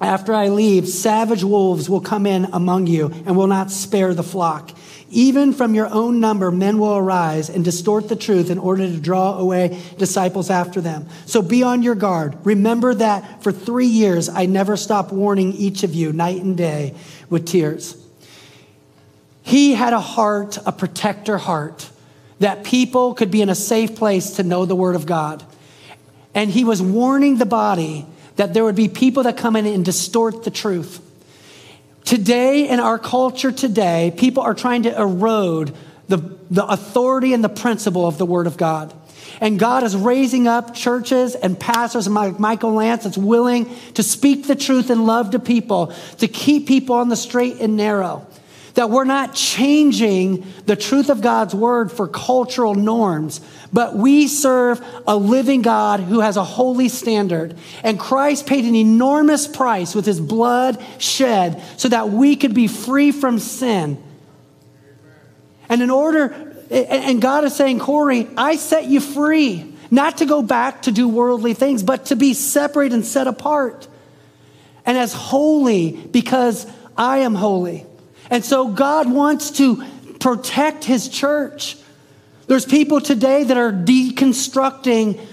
[0.00, 4.22] after I leave, savage wolves will come in among you and will not spare the
[4.22, 4.70] flock.
[5.10, 8.96] Even from your own number, men will arise and distort the truth in order to
[8.96, 11.08] draw away disciples after them.
[11.26, 12.38] So be on your guard.
[12.46, 16.94] Remember that for three years I never stopped warning each of you night and day
[17.28, 17.96] with tears.
[19.42, 21.90] He had a heart, a protector heart,
[22.38, 25.44] that people could be in a safe place to know the Word of God.
[26.34, 28.06] And he was warning the body
[28.40, 30.98] that there would be people that come in and distort the truth.
[32.06, 35.74] Today, in our culture today, people are trying to erode
[36.08, 36.16] the,
[36.50, 38.94] the authority and the principle of the Word of God.
[39.42, 44.46] And God is raising up churches and pastors like Michael Lance that's willing to speak
[44.46, 48.26] the truth and love to people, to keep people on the straight and narrow.
[48.72, 54.84] That we're not changing the truth of God's word for cultural norms, but we serve
[55.06, 57.56] a living God who has a holy standard.
[57.82, 62.66] And Christ paid an enormous price with his blood shed so that we could be
[62.66, 64.02] free from sin.
[65.68, 70.42] And in order, and God is saying, Cory, I set you free, not to go
[70.42, 73.86] back to do worldly things, but to be separate and set apart.
[74.84, 77.86] And as holy because I am holy.
[78.30, 79.84] And so God wants to
[80.18, 81.76] protect his church.
[82.50, 85.24] There's people today that are deconstructing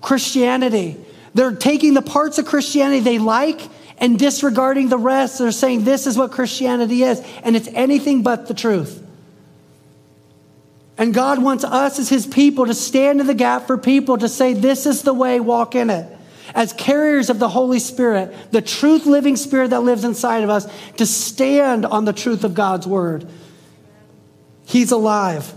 [0.00, 0.96] Christianity.
[1.34, 3.60] They're taking the parts of Christianity they like
[3.98, 5.40] and disregarding the rest.
[5.40, 9.04] They're saying this is what Christianity is, and it's anything but the truth.
[10.96, 14.28] And God wants us as His people to stand in the gap for people to
[14.28, 16.16] say, This is the way, walk in it
[16.54, 20.72] as carriers of the Holy Spirit, the truth living Spirit that lives inside of us,
[20.98, 23.28] to stand on the truth of God's word.
[24.64, 25.52] He's alive.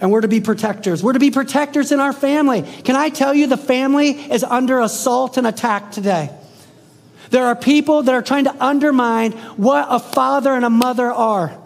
[0.00, 1.02] And we're to be protectors.
[1.02, 2.62] We're to be protectors in our family.
[2.62, 6.30] Can I tell you, the family is under assault and attack today?
[7.28, 11.56] There are people that are trying to undermine what a father and a mother are.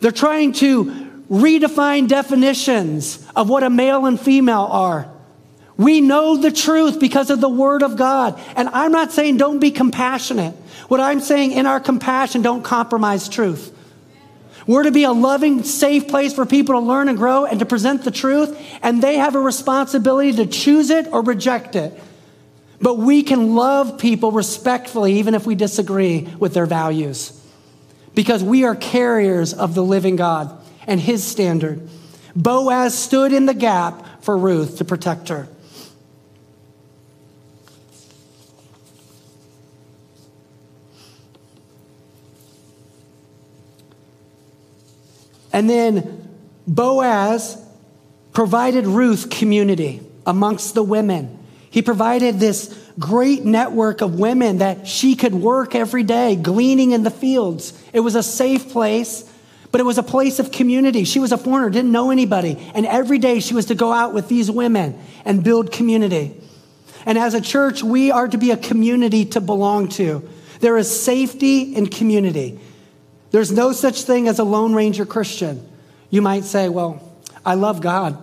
[0.00, 0.84] They're trying to
[1.30, 5.10] redefine definitions of what a male and female are.
[5.76, 8.40] We know the truth because of the Word of God.
[8.56, 10.54] And I'm not saying don't be compassionate.
[10.88, 13.75] What I'm saying in our compassion, don't compromise truth.
[14.66, 17.66] We're to be a loving, safe place for people to learn and grow and to
[17.66, 21.98] present the truth, and they have a responsibility to choose it or reject it.
[22.80, 27.32] But we can love people respectfully, even if we disagree with their values,
[28.14, 31.88] because we are carriers of the living God and His standard.
[32.34, 35.48] Boaz stood in the gap for Ruth to protect her.
[45.56, 46.28] And then
[46.66, 47.56] Boaz
[48.34, 51.38] provided Ruth community amongst the women.
[51.70, 57.04] He provided this great network of women that she could work every day, gleaning in
[57.04, 57.72] the fields.
[57.94, 59.24] It was a safe place,
[59.72, 61.04] but it was a place of community.
[61.04, 62.58] She was a foreigner, didn't know anybody.
[62.74, 66.38] And every day she was to go out with these women and build community.
[67.06, 70.28] And as a church, we are to be a community to belong to.
[70.60, 72.60] There is safety in community.
[73.30, 75.66] There's no such thing as a Lone Ranger Christian.
[76.10, 77.02] You might say, well,
[77.44, 78.18] I love God,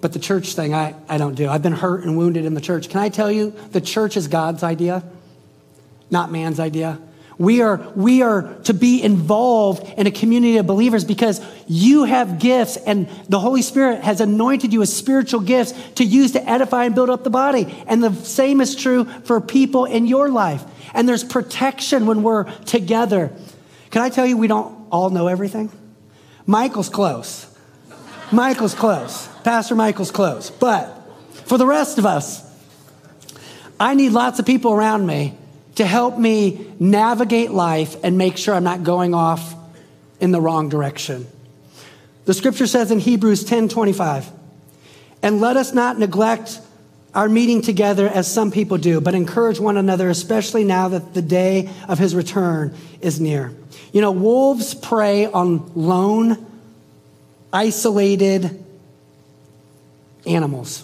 [0.00, 1.48] but the church thing I, I don't do.
[1.48, 2.88] I've been hurt and wounded in the church.
[2.88, 5.02] Can I tell you, the church is God's idea,
[6.10, 6.98] not man's idea.
[7.38, 12.38] We are, we are to be involved in a community of believers because you have
[12.38, 16.86] gifts and the Holy Spirit has anointed you with spiritual gifts to use to edify
[16.86, 17.66] and build up the body.
[17.86, 20.64] And the same is true for people in your life.
[20.94, 23.30] And there's protection when we're together.
[23.96, 25.72] Can I tell you, we don't all know everything?
[26.44, 27.46] Michael's close.
[28.30, 29.26] Michael's close.
[29.42, 30.50] Pastor Michael's close.
[30.50, 30.94] But
[31.46, 32.44] for the rest of us,
[33.80, 35.34] I need lots of people around me
[35.76, 39.54] to help me navigate life and make sure I'm not going off
[40.20, 41.26] in the wrong direction.
[42.26, 44.30] The scripture says in Hebrews 10 25,
[45.22, 46.60] and let us not neglect
[47.14, 51.22] our meeting together as some people do, but encourage one another, especially now that the
[51.22, 53.54] day of his return is near.
[53.92, 56.44] You know, wolves prey on lone,
[57.52, 58.64] isolated
[60.26, 60.82] animals.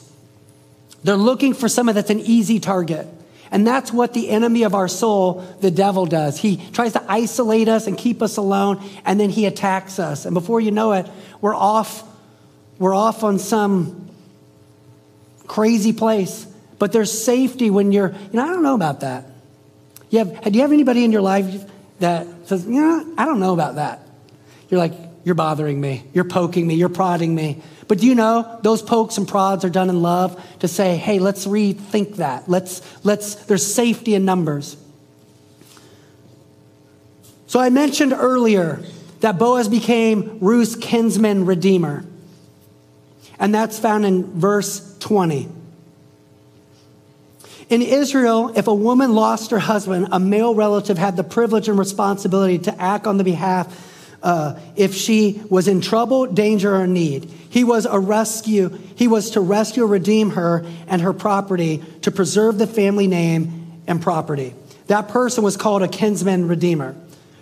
[1.05, 3.07] They're looking for someone that's an easy target.
[3.51, 6.39] And that's what the enemy of our soul, the devil, does.
[6.39, 10.25] He tries to isolate us and keep us alone, and then he attacks us.
[10.25, 11.07] And before you know it,
[11.43, 12.03] we're off,
[12.79, 14.09] we're off on some
[15.47, 16.47] crazy place.
[16.79, 19.27] But there's safety when you're, you know, I don't know about that.
[20.09, 21.63] You have, do you have anybody in your life
[22.01, 22.27] that
[22.59, 24.01] says, you know, I don't know about that?
[24.69, 24.93] You're like,
[25.25, 26.05] you're bothering me.
[26.13, 26.75] You're poking me.
[26.75, 27.63] You're prodding me.
[27.89, 31.19] But do you know those pokes and prods are done in love to say, hey,
[31.19, 32.49] let's rethink that.
[32.49, 34.77] Let's, let's, there's safety in numbers.
[37.47, 38.83] So I mentioned earlier
[39.21, 42.05] that Boaz became Ruth's kinsman redeemer.
[43.39, 45.49] And that's found in verse 20.
[47.73, 51.79] In Israel, if a woman lost her husband, a male relative had the privilege and
[51.79, 53.67] responsibility to act on the behalf
[54.23, 57.25] uh, if she was in trouble, danger, or need.
[57.49, 58.69] He was a rescue.
[58.95, 64.03] He was to rescue, redeem her and her property to preserve the family name and
[64.03, 64.53] property.
[64.89, 66.95] That person was called a kinsman redeemer.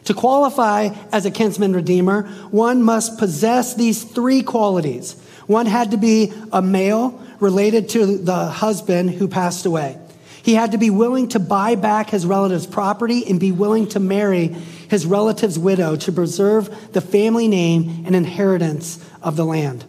[0.05, 2.23] To qualify as a kinsman redeemer,
[2.53, 5.21] one must possess these three qualities.
[5.49, 9.99] One had to be a male related to the husband who passed away.
[10.43, 14.01] He had to be willing to buy back his relative's property and be willing to
[14.01, 14.49] marry
[14.89, 19.85] his relative's widow to preserve the family name and inheritance of the land.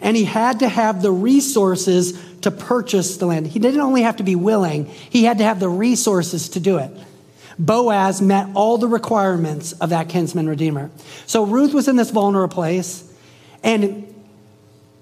[0.00, 3.46] And he had to have the resources to purchase the land.
[3.46, 6.78] He didn't only have to be willing, he had to have the resources to do
[6.78, 6.90] it.
[7.58, 10.90] Boaz met all the requirements of that kinsman redeemer.
[11.26, 13.10] So Ruth was in this vulnerable place,
[13.62, 14.12] and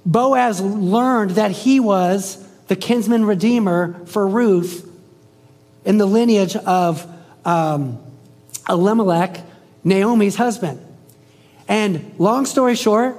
[0.05, 4.88] Boaz learned that he was the kinsman redeemer for Ruth
[5.84, 7.06] in the lineage of
[7.44, 7.98] um,
[8.68, 9.40] Elimelech,
[9.84, 10.80] Naomi's husband.
[11.68, 13.16] And long story short,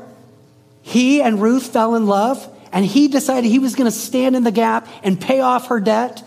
[0.81, 4.43] he and Ruth fell in love, and he decided he was going to stand in
[4.43, 6.23] the gap and pay off her debt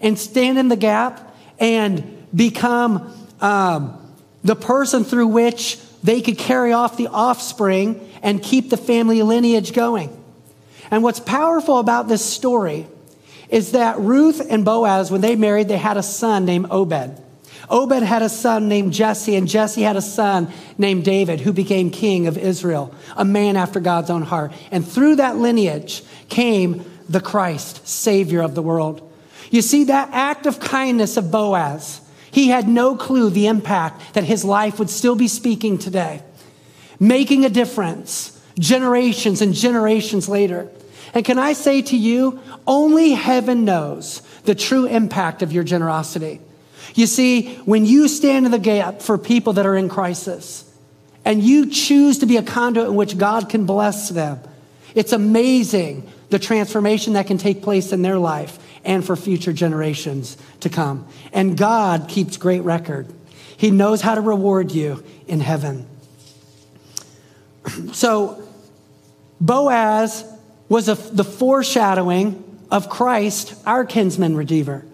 [0.00, 3.96] and stand in the gap and become um,
[4.42, 9.72] the person through which they could carry off the offspring and keep the family lineage
[9.72, 10.16] going.
[10.90, 12.86] And what's powerful about this story
[13.48, 17.20] is that Ruth and Boaz, when they married, they had a son named Obed.
[17.68, 21.90] Obed had a son named Jesse, and Jesse had a son named David, who became
[21.90, 24.52] king of Israel, a man after God's own heart.
[24.70, 29.08] And through that lineage came the Christ, Savior of the world.
[29.50, 34.24] You see, that act of kindness of Boaz, he had no clue the impact that
[34.24, 36.22] his life would still be speaking today,
[36.98, 40.70] making a difference generations and generations later.
[41.12, 46.40] And can I say to you, only heaven knows the true impact of your generosity.
[46.94, 50.64] You see, when you stand in the gap for people that are in crisis
[51.24, 54.40] and you choose to be a conduit in which God can bless them,
[54.94, 60.36] it's amazing the transformation that can take place in their life and for future generations
[60.60, 61.06] to come.
[61.32, 63.12] And God keeps great record.
[63.56, 65.86] He knows how to reward you in heaven.
[67.92, 68.42] So,
[69.40, 70.24] Boaz
[70.68, 74.84] was a, the foreshadowing of Christ, our kinsman redeemer.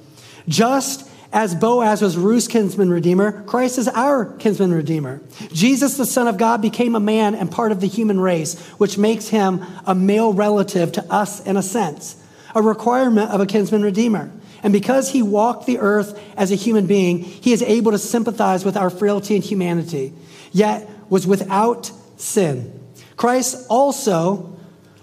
[0.49, 5.21] Just as Boaz was Ruth's kinsman redeemer, Christ is our kinsman redeemer.
[5.53, 8.97] Jesus, the Son of God, became a man and part of the human race, which
[8.97, 12.17] makes him a male relative to us in a sense,
[12.55, 14.31] a requirement of a kinsman redeemer.
[14.63, 18.65] And because he walked the earth as a human being, he is able to sympathize
[18.65, 20.15] with our frailty and humanity,
[20.53, 22.86] yet was without sin.
[23.17, 24.57] Christ also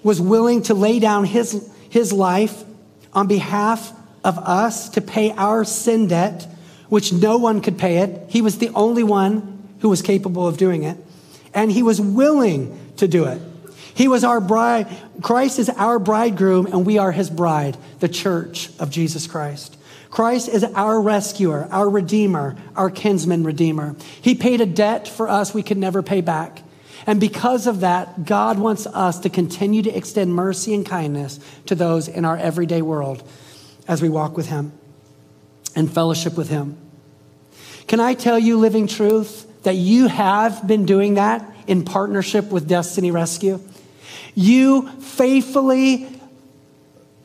[0.03, 2.63] was willing to lay down his, his life
[3.13, 3.93] on behalf
[4.23, 6.47] of us to pay our sin debt,
[6.89, 8.29] which no one could pay it.
[8.29, 10.97] He was the only one who was capable of doing it.
[11.53, 13.41] And he was willing to do it.
[13.93, 14.87] He was our bride.
[15.21, 19.77] Christ is our bridegroom, and we are his bride, the church of Jesus Christ.
[20.09, 23.95] Christ is our rescuer, our redeemer, our kinsman redeemer.
[24.21, 26.62] He paid a debt for us we could never pay back.
[27.05, 31.75] And because of that, God wants us to continue to extend mercy and kindness to
[31.75, 33.27] those in our everyday world
[33.87, 34.71] as we walk with Him
[35.75, 36.77] and fellowship with Him.
[37.87, 42.67] Can I tell you, living truth, that you have been doing that in partnership with
[42.67, 43.59] Destiny Rescue.
[44.35, 46.07] You faithfully,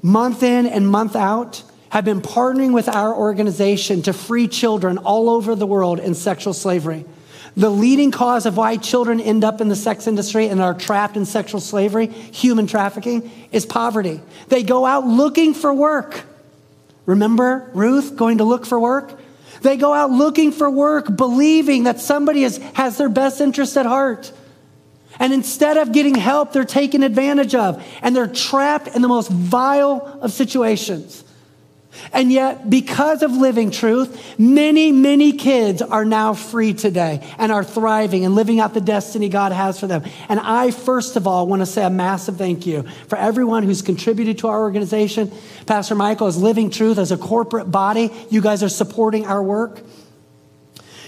[0.02, 5.30] month in and month out, have been partnering with our organization to free children all
[5.30, 7.04] over the world in sexual slavery.
[7.56, 11.16] The leading cause of why children end up in the sex industry and are trapped
[11.16, 14.20] in sexual slavery, human trafficking, is poverty.
[14.48, 16.22] They go out looking for work.
[17.06, 19.18] Remember Ruth going to look for work?
[19.62, 23.86] They go out looking for work, believing that somebody is, has their best interest at
[23.86, 24.30] heart.
[25.18, 29.30] And instead of getting help, they're taken advantage of, and they're trapped in the most
[29.30, 31.24] vile of situations.
[32.12, 37.64] And yet, because of living truth, many, many kids are now free today and are
[37.64, 40.04] thriving and living out the destiny God has for them.
[40.28, 43.82] And I, first of all, want to say a massive thank you for everyone who's
[43.82, 45.32] contributed to our organization.
[45.66, 48.10] Pastor Michael is Living Truth as a corporate body.
[48.30, 49.80] You guys are supporting our work.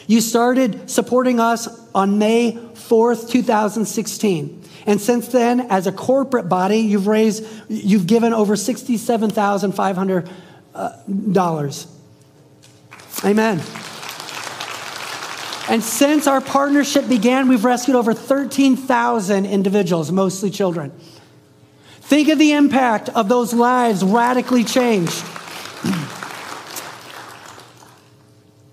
[0.07, 4.61] You started supporting us on May 4th, 2016.
[4.86, 10.32] And since then, as a corporate body, you've raised, you've given over 67,500 uh,
[11.33, 11.87] dollars.
[13.24, 13.61] Amen.
[15.68, 20.91] And since our partnership began, we've rescued over 13,000 individuals, mostly children.
[22.01, 25.24] Think of the impact of those lives radically changed.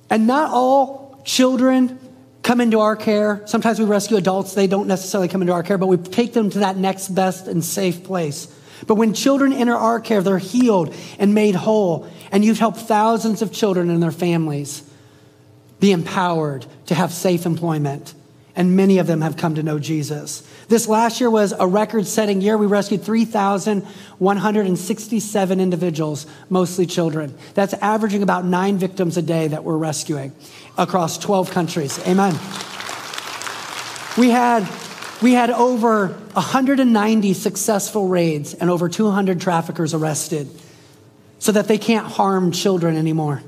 [0.09, 1.99] and not all children
[2.41, 3.43] come into our care.
[3.45, 6.49] Sometimes we rescue adults, they don't necessarily come into our care, but we take them
[6.49, 8.47] to that next best and safe place.
[8.85, 12.07] But when children enter our care, they're healed and made whole.
[12.31, 14.83] And you've helped thousands of children and their families
[15.79, 18.13] be empowered to have safe employment.
[18.55, 20.41] And many of them have come to know Jesus.
[20.67, 22.57] This last year was a record setting year.
[22.57, 27.37] We rescued 3,167 individuals, mostly children.
[27.53, 30.33] That's averaging about nine victims a day that we're rescuing
[30.75, 31.99] across 12 countries.
[32.07, 32.33] Amen.
[34.17, 34.67] We had
[35.21, 40.47] we had over 190 successful raids and over 200 traffickers arrested
[41.39, 43.41] so that they can't harm children anymore.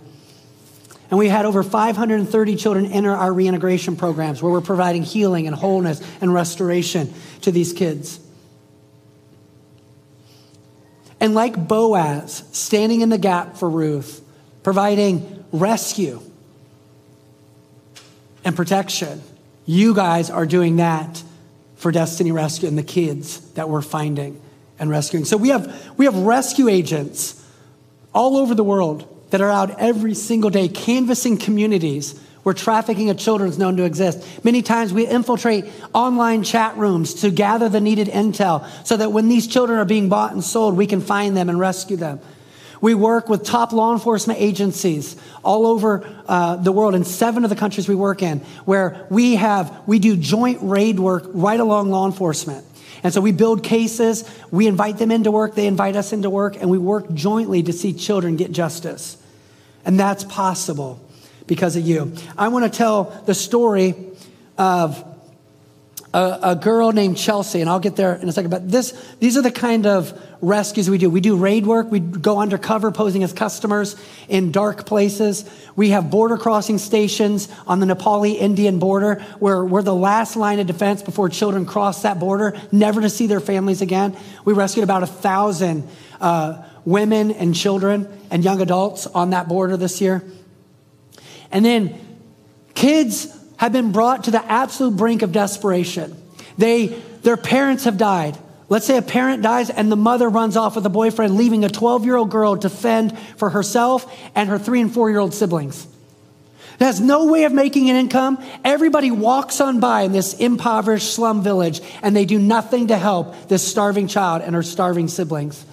[1.09, 5.55] And we had over 530 children enter our reintegration programs where we're providing healing and
[5.55, 8.19] wholeness and restoration to these kids.
[11.19, 14.23] And like Boaz, standing in the gap for Ruth,
[14.63, 16.21] providing rescue
[18.45, 19.21] and protection,
[19.65, 21.23] you guys are doing that
[21.79, 24.39] for Destiny Rescue and the kids that we're finding
[24.77, 25.25] and rescuing.
[25.25, 27.41] So we have, we have rescue agents
[28.13, 33.17] all over the world that are out every single day canvassing communities where trafficking of
[33.17, 34.43] children is known to exist.
[34.43, 39.29] Many times we infiltrate online chat rooms to gather the needed intel so that when
[39.29, 42.19] these children are being bought and sold, we can find them and rescue them.
[42.81, 47.49] We work with top law enforcement agencies all over uh, the world in seven of
[47.49, 51.89] the countries we work in, where we have we do joint raid work right along
[51.89, 52.65] law enforcement.
[53.03, 56.57] And so we build cases, we invite them into work, they invite us into work,
[56.57, 59.17] and we work jointly to see children get justice.
[59.85, 60.99] And that's possible
[61.47, 62.13] because of you.
[62.37, 63.95] I want to tell the story
[64.57, 65.03] of
[66.13, 68.49] a, a, girl named Chelsea, and I'll get there in a second.
[68.49, 71.09] But this, these are the kind of rescues we do.
[71.09, 71.91] We do raid work.
[71.91, 73.95] We go undercover, posing as customers
[74.27, 75.49] in dark places.
[75.75, 80.59] We have border crossing stations on the Nepali Indian border, where we're the last line
[80.59, 84.17] of defense before children cross that border, never to see their families again.
[84.45, 85.87] We rescued about a thousand
[86.19, 90.23] uh, women and children and young adults on that border this year.
[91.51, 91.99] And then
[92.73, 96.15] kids have been brought to the absolute brink of desperation.
[96.57, 96.87] They,
[97.23, 98.37] their parents have died.
[98.69, 101.69] Let's say a parent dies and the mother runs off with a boyfriend, leaving a
[101.69, 105.33] 12 year old girl to fend for herself and her three and four year old
[105.33, 105.85] siblings.
[106.75, 108.41] It has no way of making an income.
[108.63, 113.49] Everybody walks on by in this impoverished slum village and they do nothing to help
[113.49, 115.65] this starving child and her starving siblings.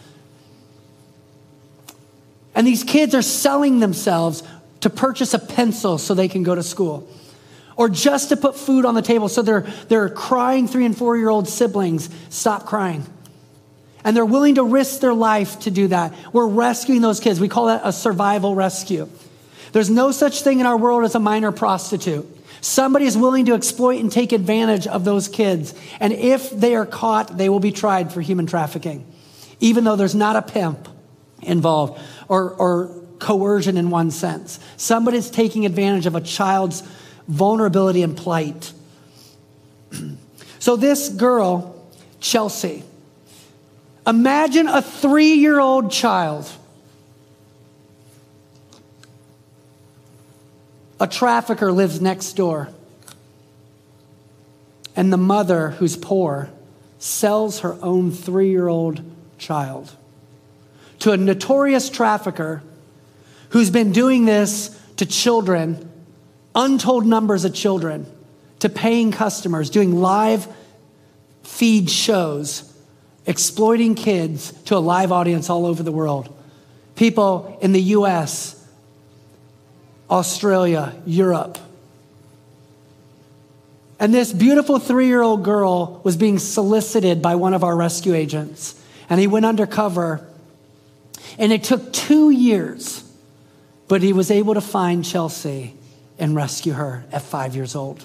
[2.53, 4.43] And these kids are selling themselves
[4.81, 7.09] to purchase a pencil so they can go to school
[7.77, 11.17] or just to put food on the table so their, their crying three and four
[11.17, 13.07] year old siblings stop crying.
[14.05, 16.15] And they're willing to risk their life to do that.
[16.33, 17.41] We're rescuing those kids.
[17.41, 19.09] We call that a survival rescue.
[19.73, 22.25] There's no such thing in our world as a minor prostitute.
[22.61, 25.75] Somebody is willing to exploit and take advantage of those kids.
[26.01, 29.05] And if they are caught, they will be tried for human trafficking,
[29.61, 30.89] even though there's not a pimp
[31.43, 34.59] involved or, or coercion in one sense.
[34.77, 36.83] Somebody's taking advantage of a child's
[37.29, 38.73] vulnerability and plight.
[40.59, 41.75] so, this girl,
[42.21, 42.83] Chelsea,
[44.07, 46.51] imagine a three year old child,
[51.01, 52.69] a trafficker lives next door.
[54.95, 56.49] And the mother, who's poor,
[56.99, 59.03] sells her own three year old
[59.39, 59.95] child
[61.01, 62.63] to a notorious trafficker
[63.51, 65.91] who's been doing this to children,
[66.57, 68.07] untold numbers of children,
[68.61, 70.49] to paying customers, doing live
[71.43, 72.73] feed shows,
[73.27, 76.35] exploiting kids to a live audience all over the world.
[76.97, 78.67] People in the US,
[80.09, 81.59] Australia, Europe.
[83.99, 88.15] And this beautiful three year old girl was being solicited by one of our rescue
[88.15, 88.81] agents.
[89.09, 90.27] And he went undercover.
[91.39, 93.05] And it took two years,
[93.89, 95.76] but he was able to find Chelsea
[96.19, 98.05] and rescue her at five years old.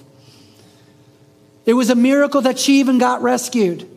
[1.64, 3.88] It was a miracle that she even got rescued.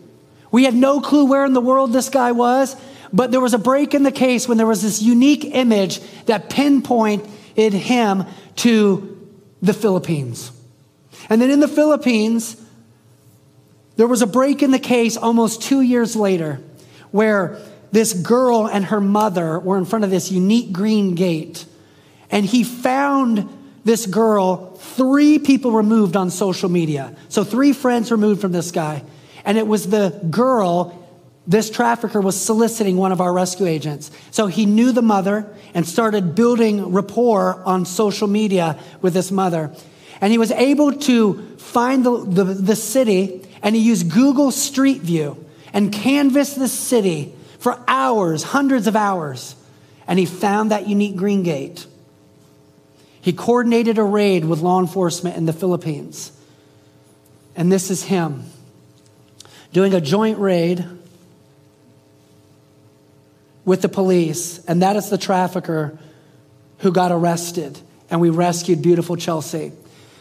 [0.52, 2.76] We had no clue where in the world this guy was,
[3.12, 6.50] but there was a break in the case when there was this unique image that
[6.50, 8.26] pinpointed him
[8.58, 9.30] to
[9.62, 10.52] the Philippines.
[11.30, 12.62] And then in the Philippines,
[13.96, 16.62] there was a break in the case almost two years later
[17.12, 17.58] where
[17.92, 21.66] this girl and her mother were in front of this unique green gate.
[22.30, 23.48] And he found
[23.86, 27.16] this girl three people removed on social media.
[27.30, 29.04] So, three friends removed from this guy.
[29.46, 31.08] And it was the girl,
[31.46, 34.12] this trafficker was soliciting one of our rescue agents.
[34.32, 39.74] So, he knew the mother and started building rapport on social media with this mother.
[40.20, 45.02] And he was able to find the, the, the city and he used Google Street
[45.02, 49.56] View and canvassed the city for hours, hundreds of hours.
[50.08, 51.86] And he found that unique green gate.
[53.26, 56.32] He coordinated a raid with law enforcement in the Philippines.
[57.56, 58.44] And this is him
[59.74, 60.86] doing a joint raid
[63.66, 64.64] with the police.
[64.66, 65.98] And that is the trafficker
[66.82, 67.80] who got arrested.
[68.12, 69.72] And we rescued beautiful Chelsea.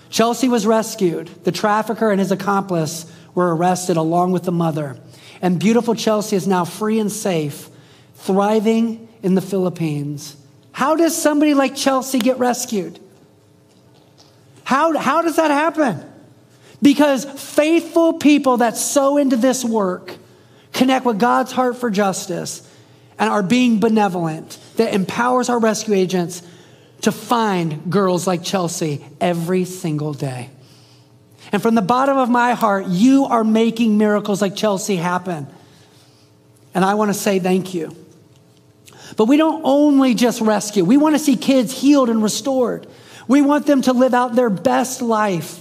[0.09, 1.29] Chelsea was rescued.
[1.45, 4.97] The trafficker and his accomplice were arrested along with the mother.
[5.43, 7.69] And beautiful Chelsea is now free and safe,
[8.15, 10.39] thriving in the Philippines.
[10.75, 12.99] How does somebody like Chelsea get rescued?
[14.65, 16.05] How, how does that happen?
[16.83, 20.17] Because faithful people that sow into this work
[20.73, 22.69] connect with God's heart for justice
[23.21, 26.43] and are being benevolent that empowers our rescue agents
[27.03, 30.51] to find girls like Chelsea every single day.
[31.53, 35.47] And from the bottom of my heart, you are making miracles like Chelsea happen.
[36.75, 37.95] And I want to say thank you.
[39.17, 42.87] But we don't only just rescue, we want to see kids healed and restored.
[43.27, 45.61] We want them to live out their best life.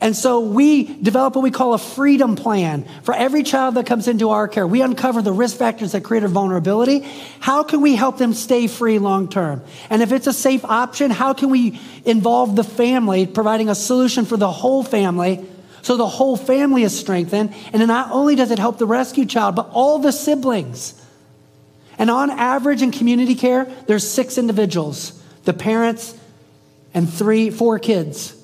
[0.00, 4.08] And so we develop what we call a freedom plan for every child that comes
[4.08, 4.66] into our care.
[4.66, 7.06] We uncover the risk factors that create a vulnerability.
[7.38, 9.62] How can we help them stay free long term?
[9.90, 14.24] And if it's a safe option, how can we involve the family, providing a solution
[14.24, 15.46] for the whole family
[15.82, 17.54] so the whole family is strengthened?
[17.72, 21.00] And not only does it help the rescue child, but all the siblings.
[22.02, 26.18] And on average in community care, there's six individuals the parents
[26.92, 28.34] and three, four kids.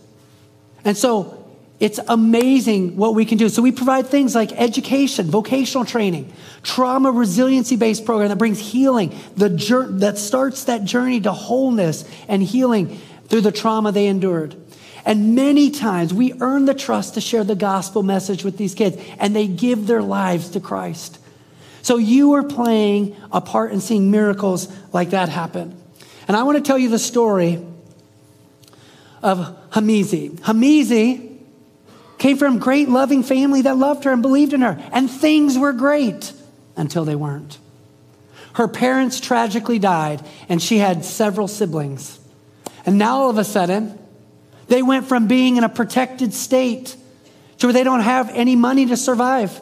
[0.84, 1.44] And so
[1.80, 3.48] it's amazing what we can do.
[3.48, 6.32] So we provide things like education, vocational training,
[6.62, 12.08] trauma resiliency based program that brings healing, the journey that starts that journey to wholeness
[12.28, 12.96] and healing
[13.26, 14.54] through the trauma they endured.
[15.04, 19.02] And many times we earn the trust to share the gospel message with these kids
[19.18, 21.18] and they give their lives to Christ.
[21.88, 25.74] So you were playing a part in seeing miracles like that happen.
[26.28, 27.64] And I want to tell you the story
[29.22, 30.38] of Hamizi.
[30.40, 31.38] Hamizi
[32.18, 34.78] came from a great loving family that loved her and believed in her.
[34.92, 36.34] And things were great
[36.76, 37.56] until they weren't.
[38.52, 42.20] Her parents tragically died, and she had several siblings.
[42.84, 43.98] And now all of a sudden,
[44.66, 46.96] they went from being in a protected state
[47.60, 49.58] to where they don't have any money to survive.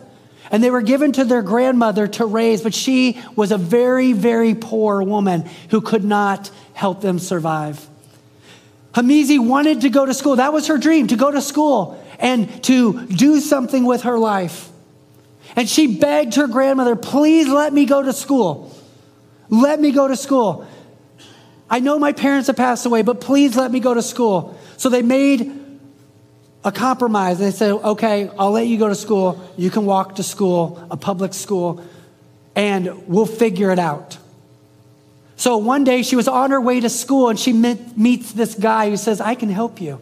[0.50, 4.54] And they were given to their grandmother to raise, but she was a very, very
[4.54, 7.86] poor woman who could not help them survive.
[8.92, 10.36] Hamizi wanted to go to school.
[10.36, 14.70] That was her dream, to go to school and to do something with her life.
[15.54, 18.72] And she begged her grandmother, please let me go to school.
[19.48, 20.66] Let me go to school.
[21.68, 24.58] I know my parents have passed away, but please let me go to school.
[24.76, 25.65] So they made
[26.66, 27.38] a compromise.
[27.38, 29.40] They said, okay, I'll let you go to school.
[29.56, 31.82] You can walk to school, a public school,
[32.56, 34.18] and we'll figure it out.
[35.36, 38.90] So one day she was on her way to school and she meets this guy
[38.90, 40.00] who says, I can help you.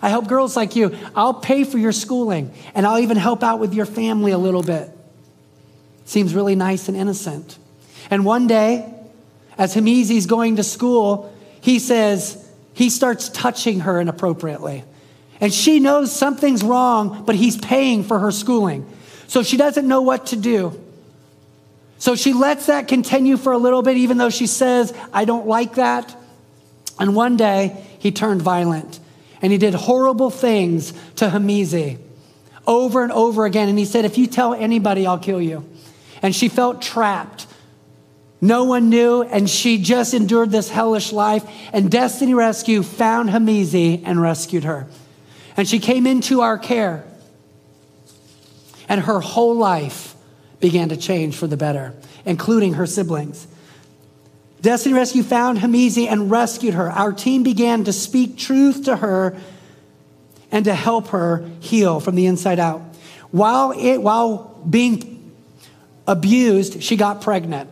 [0.00, 0.96] I help girls like you.
[1.16, 4.62] I'll pay for your schooling and I'll even help out with your family a little
[4.62, 4.90] bit.
[6.04, 7.58] Seems really nice and innocent.
[8.10, 8.94] And one day,
[9.58, 14.84] as Hamizi's going to school, he says, he starts touching her inappropriately.
[15.44, 18.90] And she knows something's wrong, but he's paying for her schooling.
[19.26, 20.82] So she doesn't know what to do.
[21.98, 25.46] So she lets that continue for a little bit, even though she says, I don't
[25.46, 26.16] like that.
[26.98, 28.98] And one day, he turned violent
[29.42, 31.98] and he did horrible things to Hamizi
[32.66, 33.68] over and over again.
[33.68, 35.68] And he said, If you tell anybody, I'll kill you.
[36.22, 37.46] And she felt trapped.
[38.40, 41.44] No one knew, and she just endured this hellish life.
[41.70, 44.88] And Destiny Rescue found Hamizi and rescued her.
[45.56, 47.04] And she came into our care.
[48.88, 50.14] And her whole life
[50.60, 51.94] began to change for the better,
[52.24, 53.46] including her siblings.
[54.60, 56.90] Destiny Rescue found Hamizi and rescued her.
[56.90, 59.36] Our team began to speak truth to her
[60.50, 62.80] and to help her heal from the inside out.
[63.30, 65.32] While, it, while being
[66.06, 67.68] abused, she got pregnant.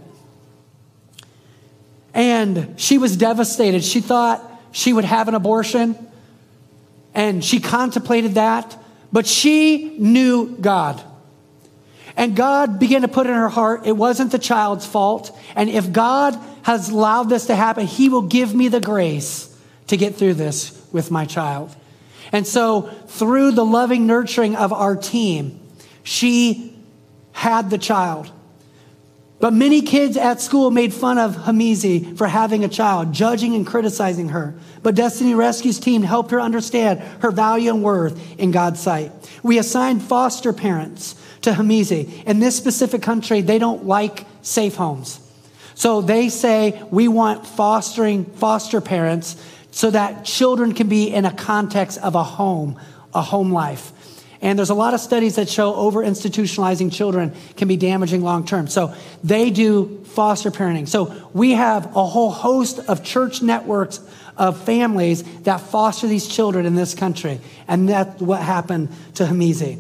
[2.12, 3.84] And she was devastated.
[3.84, 5.96] She thought she would have an abortion,
[7.14, 8.76] and she contemplated that,
[9.12, 11.02] but she knew God.
[12.16, 15.36] And God began to put in her heart, it wasn't the child's fault.
[15.56, 19.48] And if God has allowed this to happen, He will give me the grace
[19.86, 21.74] to get through this with my child.
[22.32, 25.60] And so, through the loving nurturing of our team,
[26.02, 26.74] she
[27.32, 28.30] had the child.
[29.42, 33.66] But many kids at school made fun of Hamizi for having a child, judging and
[33.66, 34.54] criticizing her.
[34.84, 39.10] But Destiny Rescue's team helped her understand her value and worth in God's sight.
[39.42, 42.22] We assigned foster parents to Hamizi.
[42.22, 45.18] In this specific country, they don't like safe homes.
[45.74, 51.34] So they say we want fostering foster parents so that children can be in a
[51.34, 52.78] context of a home,
[53.12, 53.90] a home life.
[54.42, 58.44] And there's a lot of studies that show over institutionalizing children can be damaging long
[58.44, 58.66] term.
[58.66, 60.88] So they do foster parenting.
[60.88, 64.00] So we have a whole host of church networks
[64.36, 67.40] of families that foster these children in this country.
[67.68, 69.78] And that's what happened to Hamizi.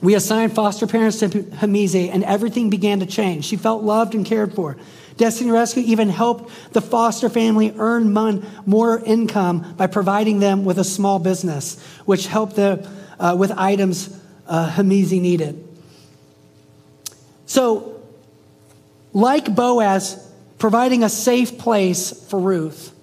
[0.00, 3.44] We assigned foster parents to Hamizi, and everything began to change.
[3.44, 4.76] She felt loved and cared for.
[5.16, 8.12] Destiny Rescue even helped the foster family earn
[8.66, 12.86] more income by providing them with a small business, which helped them
[13.18, 14.16] uh, with items
[14.46, 15.64] uh, Hamizi needed.
[17.46, 18.00] So,
[19.12, 20.24] like Boaz
[20.58, 22.94] providing a safe place for Ruth,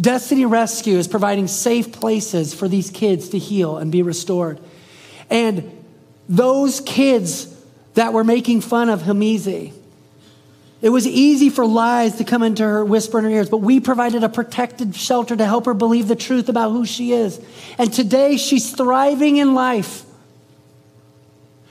[0.00, 4.58] Destiny Rescue is providing safe places for these kids to heal and be restored.
[5.30, 5.84] And
[6.28, 7.54] those kids
[7.94, 9.72] that were making fun of Hamizi,
[10.84, 13.80] it was easy for lies to come into her, whisper in her ears, but we
[13.80, 17.40] provided a protected shelter to help her believe the truth about who she is.
[17.78, 20.04] And today she's thriving in life.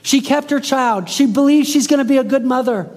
[0.02, 1.08] She kept her child.
[1.08, 2.90] She believes she's going to be a good mother,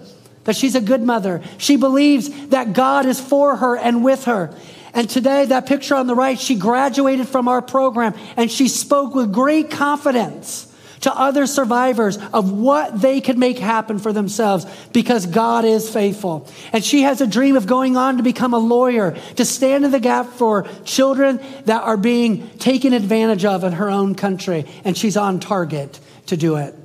[0.46, 1.44] that she's a good mother.
[1.60, 4.56] She believes that God is for her and with her.
[4.96, 9.14] And today, that picture on the right, she graduated from our program and she spoke
[9.14, 10.67] with great confidence
[11.02, 16.48] to other survivors of what they could make happen for themselves because God is faithful.
[16.74, 19.92] And she has a dream of going on to become a lawyer, to stand in
[19.92, 24.66] the gap for children that are being taken advantage of in her own country.
[24.84, 26.76] And she's on target to do it.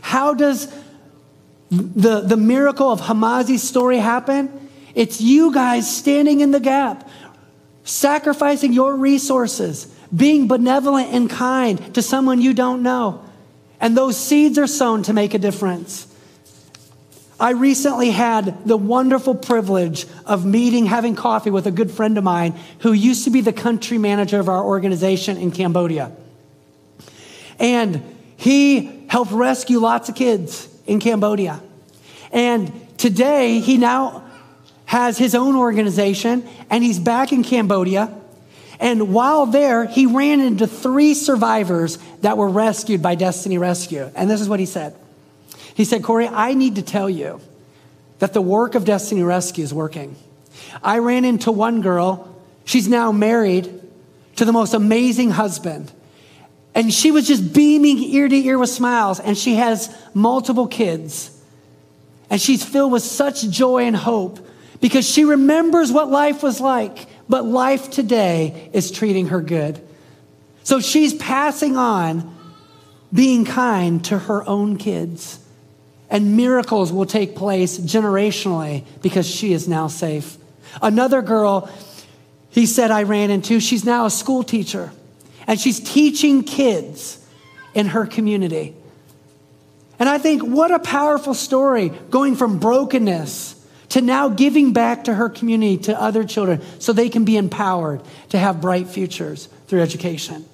[0.00, 0.72] How does
[1.70, 4.68] the, the miracle of Hamizi's story happen?
[4.94, 7.08] It's you guys standing in the gap,
[7.84, 13.24] sacrificing your resources, being benevolent and kind to someone you don't know.
[13.80, 16.06] And those seeds are sown to make a difference.
[17.40, 22.24] I recently had the wonderful privilege of meeting, having coffee with a good friend of
[22.24, 26.12] mine who used to be the country manager of our organization in Cambodia.
[27.58, 28.02] And
[28.36, 31.62] he helped rescue lots of kids in Cambodia.
[32.30, 34.24] And today he now
[34.84, 38.19] has his own organization and he's back in Cambodia
[38.80, 44.10] and while there, he ran into three survivors that were rescued by Destiny Rescue.
[44.14, 44.96] And this is what he said
[45.74, 47.40] He said, Cory, I need to tell you
[48.18, 50.16] that the work of Destiny Rescue is working.
[50.82, 53.70] I ran into one girl, she's now married
[54.36, 55.92] to the most amazing husband.
[56.74, 61.36] And she was just beaming ear to ear with smiles, and she has multiple kids.
[62.30, 64.38] And she's filled with such joy and hope
[64.80, 69.80] because she remembers what life was like but life today is treating her good.
[70.64, 72.36] So she's passing on
[73.12, 75.38] being kind to her own kids.
[76.10, 80.36] And miracles will take place generationally because she is now safe.
[80.82, 81.70] Another girl,
[82.50, 84.90] he said, I ran into, she's now a school teacher.
[85.46, 87.24] And she's teaching kids
[87.74, 88.74] in her community.
[90.00, 93.54] And I think, what a powerful story going from brokenness
[93.90, 98.00] to now giving back to her community, to other children, so they can be empowered
[98.30, 100.44] to have bright futures through education.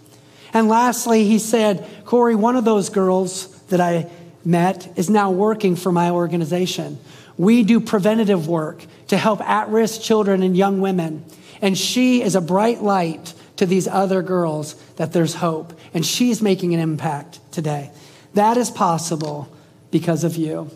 [0.52, 4.10] And lastly, he said, Cory, one of those girls that I
[4.44, 6.98] met is now working for my organization.
[7.36, 11.24] We do preventative work to help at risk children and young women.
[11.60, 15.78] And she is a bright light to these other girls that there's hope.
[15.92, 17.90] And she's making an impact today.
[18.34, 19.48] That is possible
[19.90, 20.70] because of you.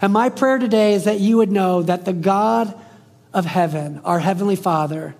[0.00, 2.72] And my prayer today is that you would know that the God
[3.32, 5.14] of heaven, our Heavenly Father,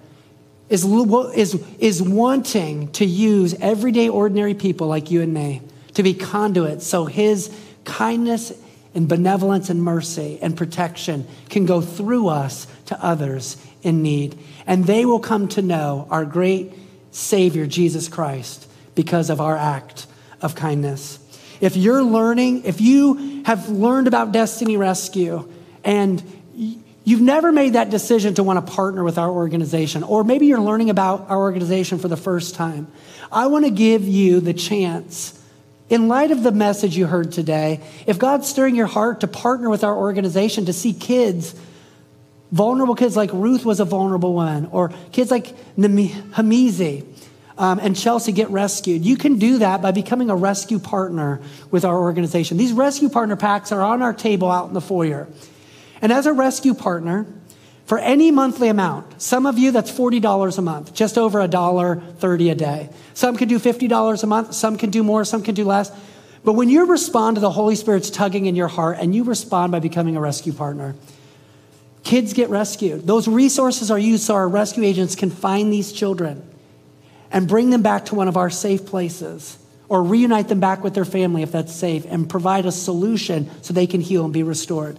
[0.69, 5.63] is, is, is wanting to use everyday, ordinary people like you and me
[5.95, 7.55] to be conduits so His
[7.85, 8.53] kindness
[8.95, 14.39] and benevolence and mercy and protection can go through us to others in need.
[14.67, 16.73] And they will come to know our great
[17.11, 20.07] Savior, Jesus Christ, because of our act
[20.41, 21.19] of kindness.
[21.61, 25.49] If you're learning, if you have learned about Destiny Rescue
[25.85, 26.23] and
[27.05, 30.61] you've never made that decision to want to partner with our organization, or maybe you're
[30.61, 32.87] learning about our organization for the first time,
[33.33, 35.35] I want to give you the chance,
[35.89, 39.71] in light of the message you heard today, if God's stirring your heart to partner
[39.71, 41.55] with our organization to see kids,
[42.53, 47.08] vulnerable kids like Ruth was a vulnerable one, or kids like Hamizi,
[47.59, 49.05] um, and Chelsea get rescued.
[49.05, 51.41] You can do that by becoming a rescue partner
[51.73, 52.57] with our organization.
[52.57, 55.27] These rescue partner packs are on our table out in the foyer.
[56.01, 57.27] And as a rescue partner,
[57.85, 61.97] for any monthly amount, some of you that's $40 a month, just over a dollar
[61.97, 62.91] 30 a day.
[63.15, 65.91] Some can do $50 a month, some can do more, some can do less.
[66.45, 69.73] But when you respond to the Holy Spirit's tugging in your heart and you respond
[69.73, 70.95] by becoming a rescue partner,
[72.05, 73.05] kids get rescued.
[73.07, 76.49] Those resources are used so our rescue agents can find these children
[77.31, 79.59] and bring them back to one of our safe places
[79.89, 83.73] or reunite them back with their family if that's safe and provide a solution so
[83.73, 84.99] they can heal and be restored.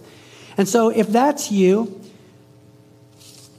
[0.56, 2.00] And so if that's you,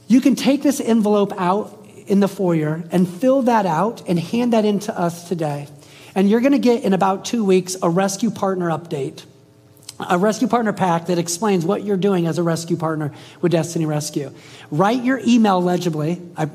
[0.08, 4.52] you can take this envelope out in the foyer and fill that out and hand
[4.52, 5.68] that in to us today.
[6.14, 9.24] And you're going to get in about two weeks a rescue partner update,
[9.98, 13.86] a rescue partner pack that explains what you're doing as a rescue partner with Destiny
[13.86, 14.30] Rescue.
[14.70, 16.20] Write your email legibly.
[16.36, 16.50] I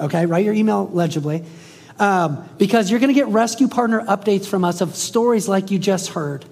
[0.00, 1.44] Okay, write your email legibly.
[1.98, 5.78] Um, because you're going to get rescue partner updates from us of stories like you
[5.78, 6.44] just heard.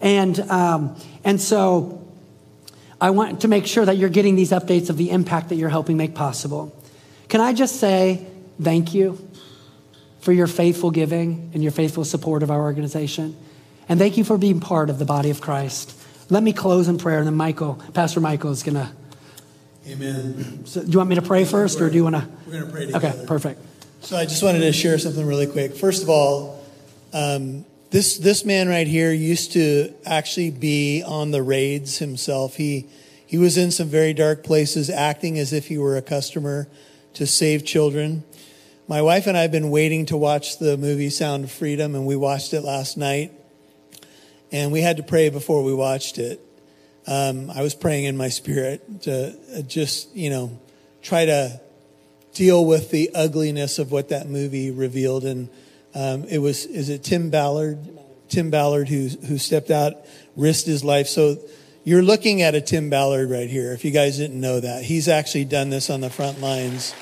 [0.00, 2.04] And, um, and so
[3.00, 5.68] I want to make sure that you're getting these updates of the impact that you're
[5.68, 6.76] helping make possible.
[7.28, 8.26] Can I just say
[8.60, 9.18] thank you
[10.20, 13.36] for your faithful giving and your faithful support of our organization?
[13.88, 15.96] And thank you for being part of the body of Christ.
[16.30, 18.90] Let me close in prayer, and then Michael, Pastor Michael, is going to
[19.88, 20.64] Amen.
[20.64, 22.28] So do you want me to pray first, or do you want to?
[22.46, 23.08] We're going to pray together.
[23.08, 23.60] Okay, perfect.
[24.00, 25.74] So I just wanted to share something really quick.
[25.74, 26.64] First of all,
[27.12, 32.56] um, this this man right here used to actually be on the raids himself.
[32.56, 32.86] He
[33.26, 36.68] he was in some very dark places, acting as if he were a customer
[37.14, 38.22] to save children.
[38.86, 42.06] My wife and I have been waiting to watch the movie Sound of Freedom, and
[42.06, 43.32] we watched it last night.
[44.52, 46.40] And we had to pray before we watched it
[47.06, 50.58] um, I was praying in my spirit to uh, just, you know,
[51.02, 51.60] try to
[52.34, 55.24] deal with the ugliness of what that movie revealed.
[55.24, 55.48] And
[55.94, 57.78] um, it was, is it Tim Ballard?
[58.28, 59.94] Tim Ballard who, who stepped out,
[60.36, 61.06] risked his life.
[61.08, 61.38] So
[61.84, 64.84] you're looking at a Tim Ballard right here, if you guys didn't know that.
[64.84, 66.94] He's actually done this on the front lines.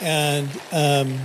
[0.00, 1.18] And um,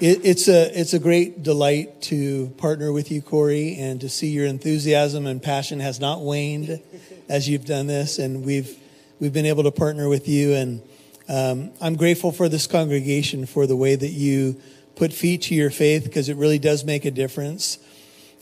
[0.00, 4.28] it, it's a it's a great delight to partner with you, Cory, and to see
[4.28, 6.80] your enthusiasm and passion has not waned
[7.28, 8.78] as you've done this, and we've
[9.18, 10.82] we've been able to partner with you, and
[11.28, 14.60] um, I'm grateful for this congregation for the way that you
[14.94, 17.78] put feet to your faith because it really does make a difference.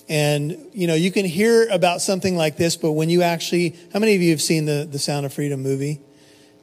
[0.08, 3.98] And you know, you can hear about something like this, but when you actually, how
[3.98, 6.00] many of you have seen the the Sound of Freedom movie?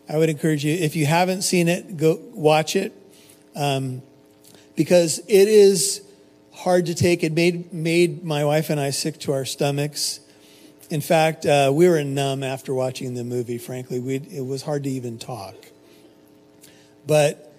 [0.08, 2.94] I would encourage you, if you haven't seen it, go watch it.
[3.56, 4.04] Um,
[4.76, 6.02] because it is
[6.54, 7.24] hard to take.
[7.24, 10.20] It made, made my wife and I sick to our stomachs.
[10.90, 14.00] In fact, uh, we were numb after watching the movie, frankly.
[14.00, 15.56] We'd, it was hard to even talk.
[17.06, 17.54] But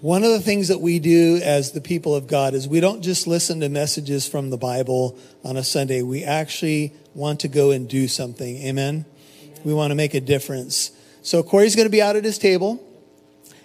[0.00, 3.02] one of the things that we do as the people of God is we don't
[3.02, 6.02] just listen to messages from the Bible on a Sunday.
[6.02, 8.58] We actually want to go and do something.
[8.58, 9.04] Amen?
[9.64, 10.92] We want to make a difference.
[11.22, 12.82] So Cory's going to be out at his table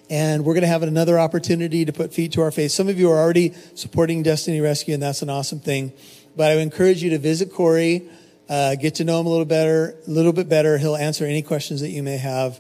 [0.09, 2.73] and we're going to have another opportunity to put feet to our face.
[2.73, 5.93] Some of you are already supporting Destiny Rescue, and that's an awesome thing.
[6.35, 8.09] But I would encourage you to visit Cory,
[8.49, 10.77] uh, get to know him a little better, a little bit better.
[10.77, 12.59] He'll answer any questions that you may have.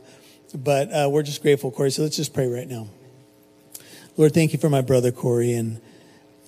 [0.55, 1.91] But uh, we're just grateful, Cory.
[1.91, 2.87] So let's just pray right now.
[4.15, 5.81] Lord, thank you for my brother Cory and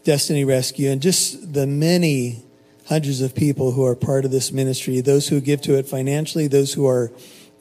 [0.03, 2.43] Destiny Rescue, and just the many
[2.87, 5.01] hundreds of people who are part of this ministry.
[5.01, 7.11] Those who give to it financially, those who are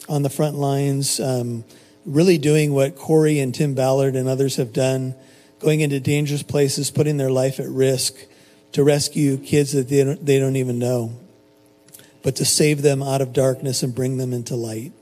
[0.08, 1.18] on the front lines.
[1.18, 1.64] Um,
[2.04, 5.14] really doing what Cory and Tim Ballard and others have done,
[5.58, 8.14] going into dangerous places, putting their life at risk
[8.72, 11.12] to rescue kids that they don't, they don't even know,
[12.22, 14.92] but to save them out of darkness and bring them into light.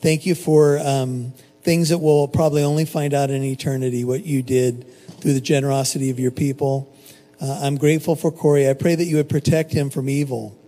[0.00, 1.32] Thank you for um,
[1.62, 4.86] things that we'll probably only find out in eternity, what you did
[5.20, 6.94] through the generosity of your people.
[7.40, 8.68] Uh, I'm grateful for Cory.
[8.68, 10.58] I pray that you would protect him from evil.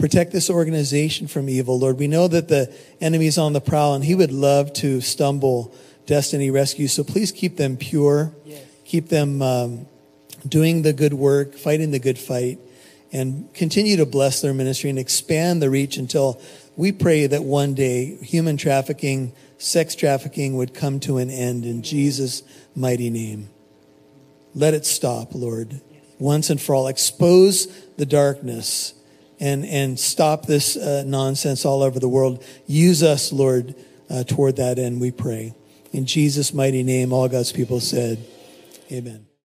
[0.00, 1.98] Protect this organization from evil, Lord.
[1.98, 5.74] We know that the enemy is on the prowl and he would love to stumble
[6.06, 6.88] Destiny Rescue.
[6.88, 8.32] So please keep them pure.
[8.46, 8.64] Yes.
[8.86, 9.86] Keep them um,
[10.48, 12.58] doing the good work, fighting the good fight,
[13.12, 16.40] and continue to bless their ministry and expand the reach until
[16.76, 21.82] we pray that one day human trafficking, sex trafficking would come to an end in
[21.82, 22.42] Jesus'
[22.74, 23.50] mighty name.
[24.54, 25.82] Let it stop, Lord,
[26.18, 26.88] once and for all.
[26.88, 27.66] Expose
[27.98, 28.94] the darkness
[29.40, 32.44] and, and stop this uh, nonsense all over the world.
[32.66, 33.74] Use us, Lord,
[34.10, 35.54] uh, toward that end, we pray.
[35.92, 38.24] In Jesus' mighty name, all God's people said,
[38.92, 39.29] Amen.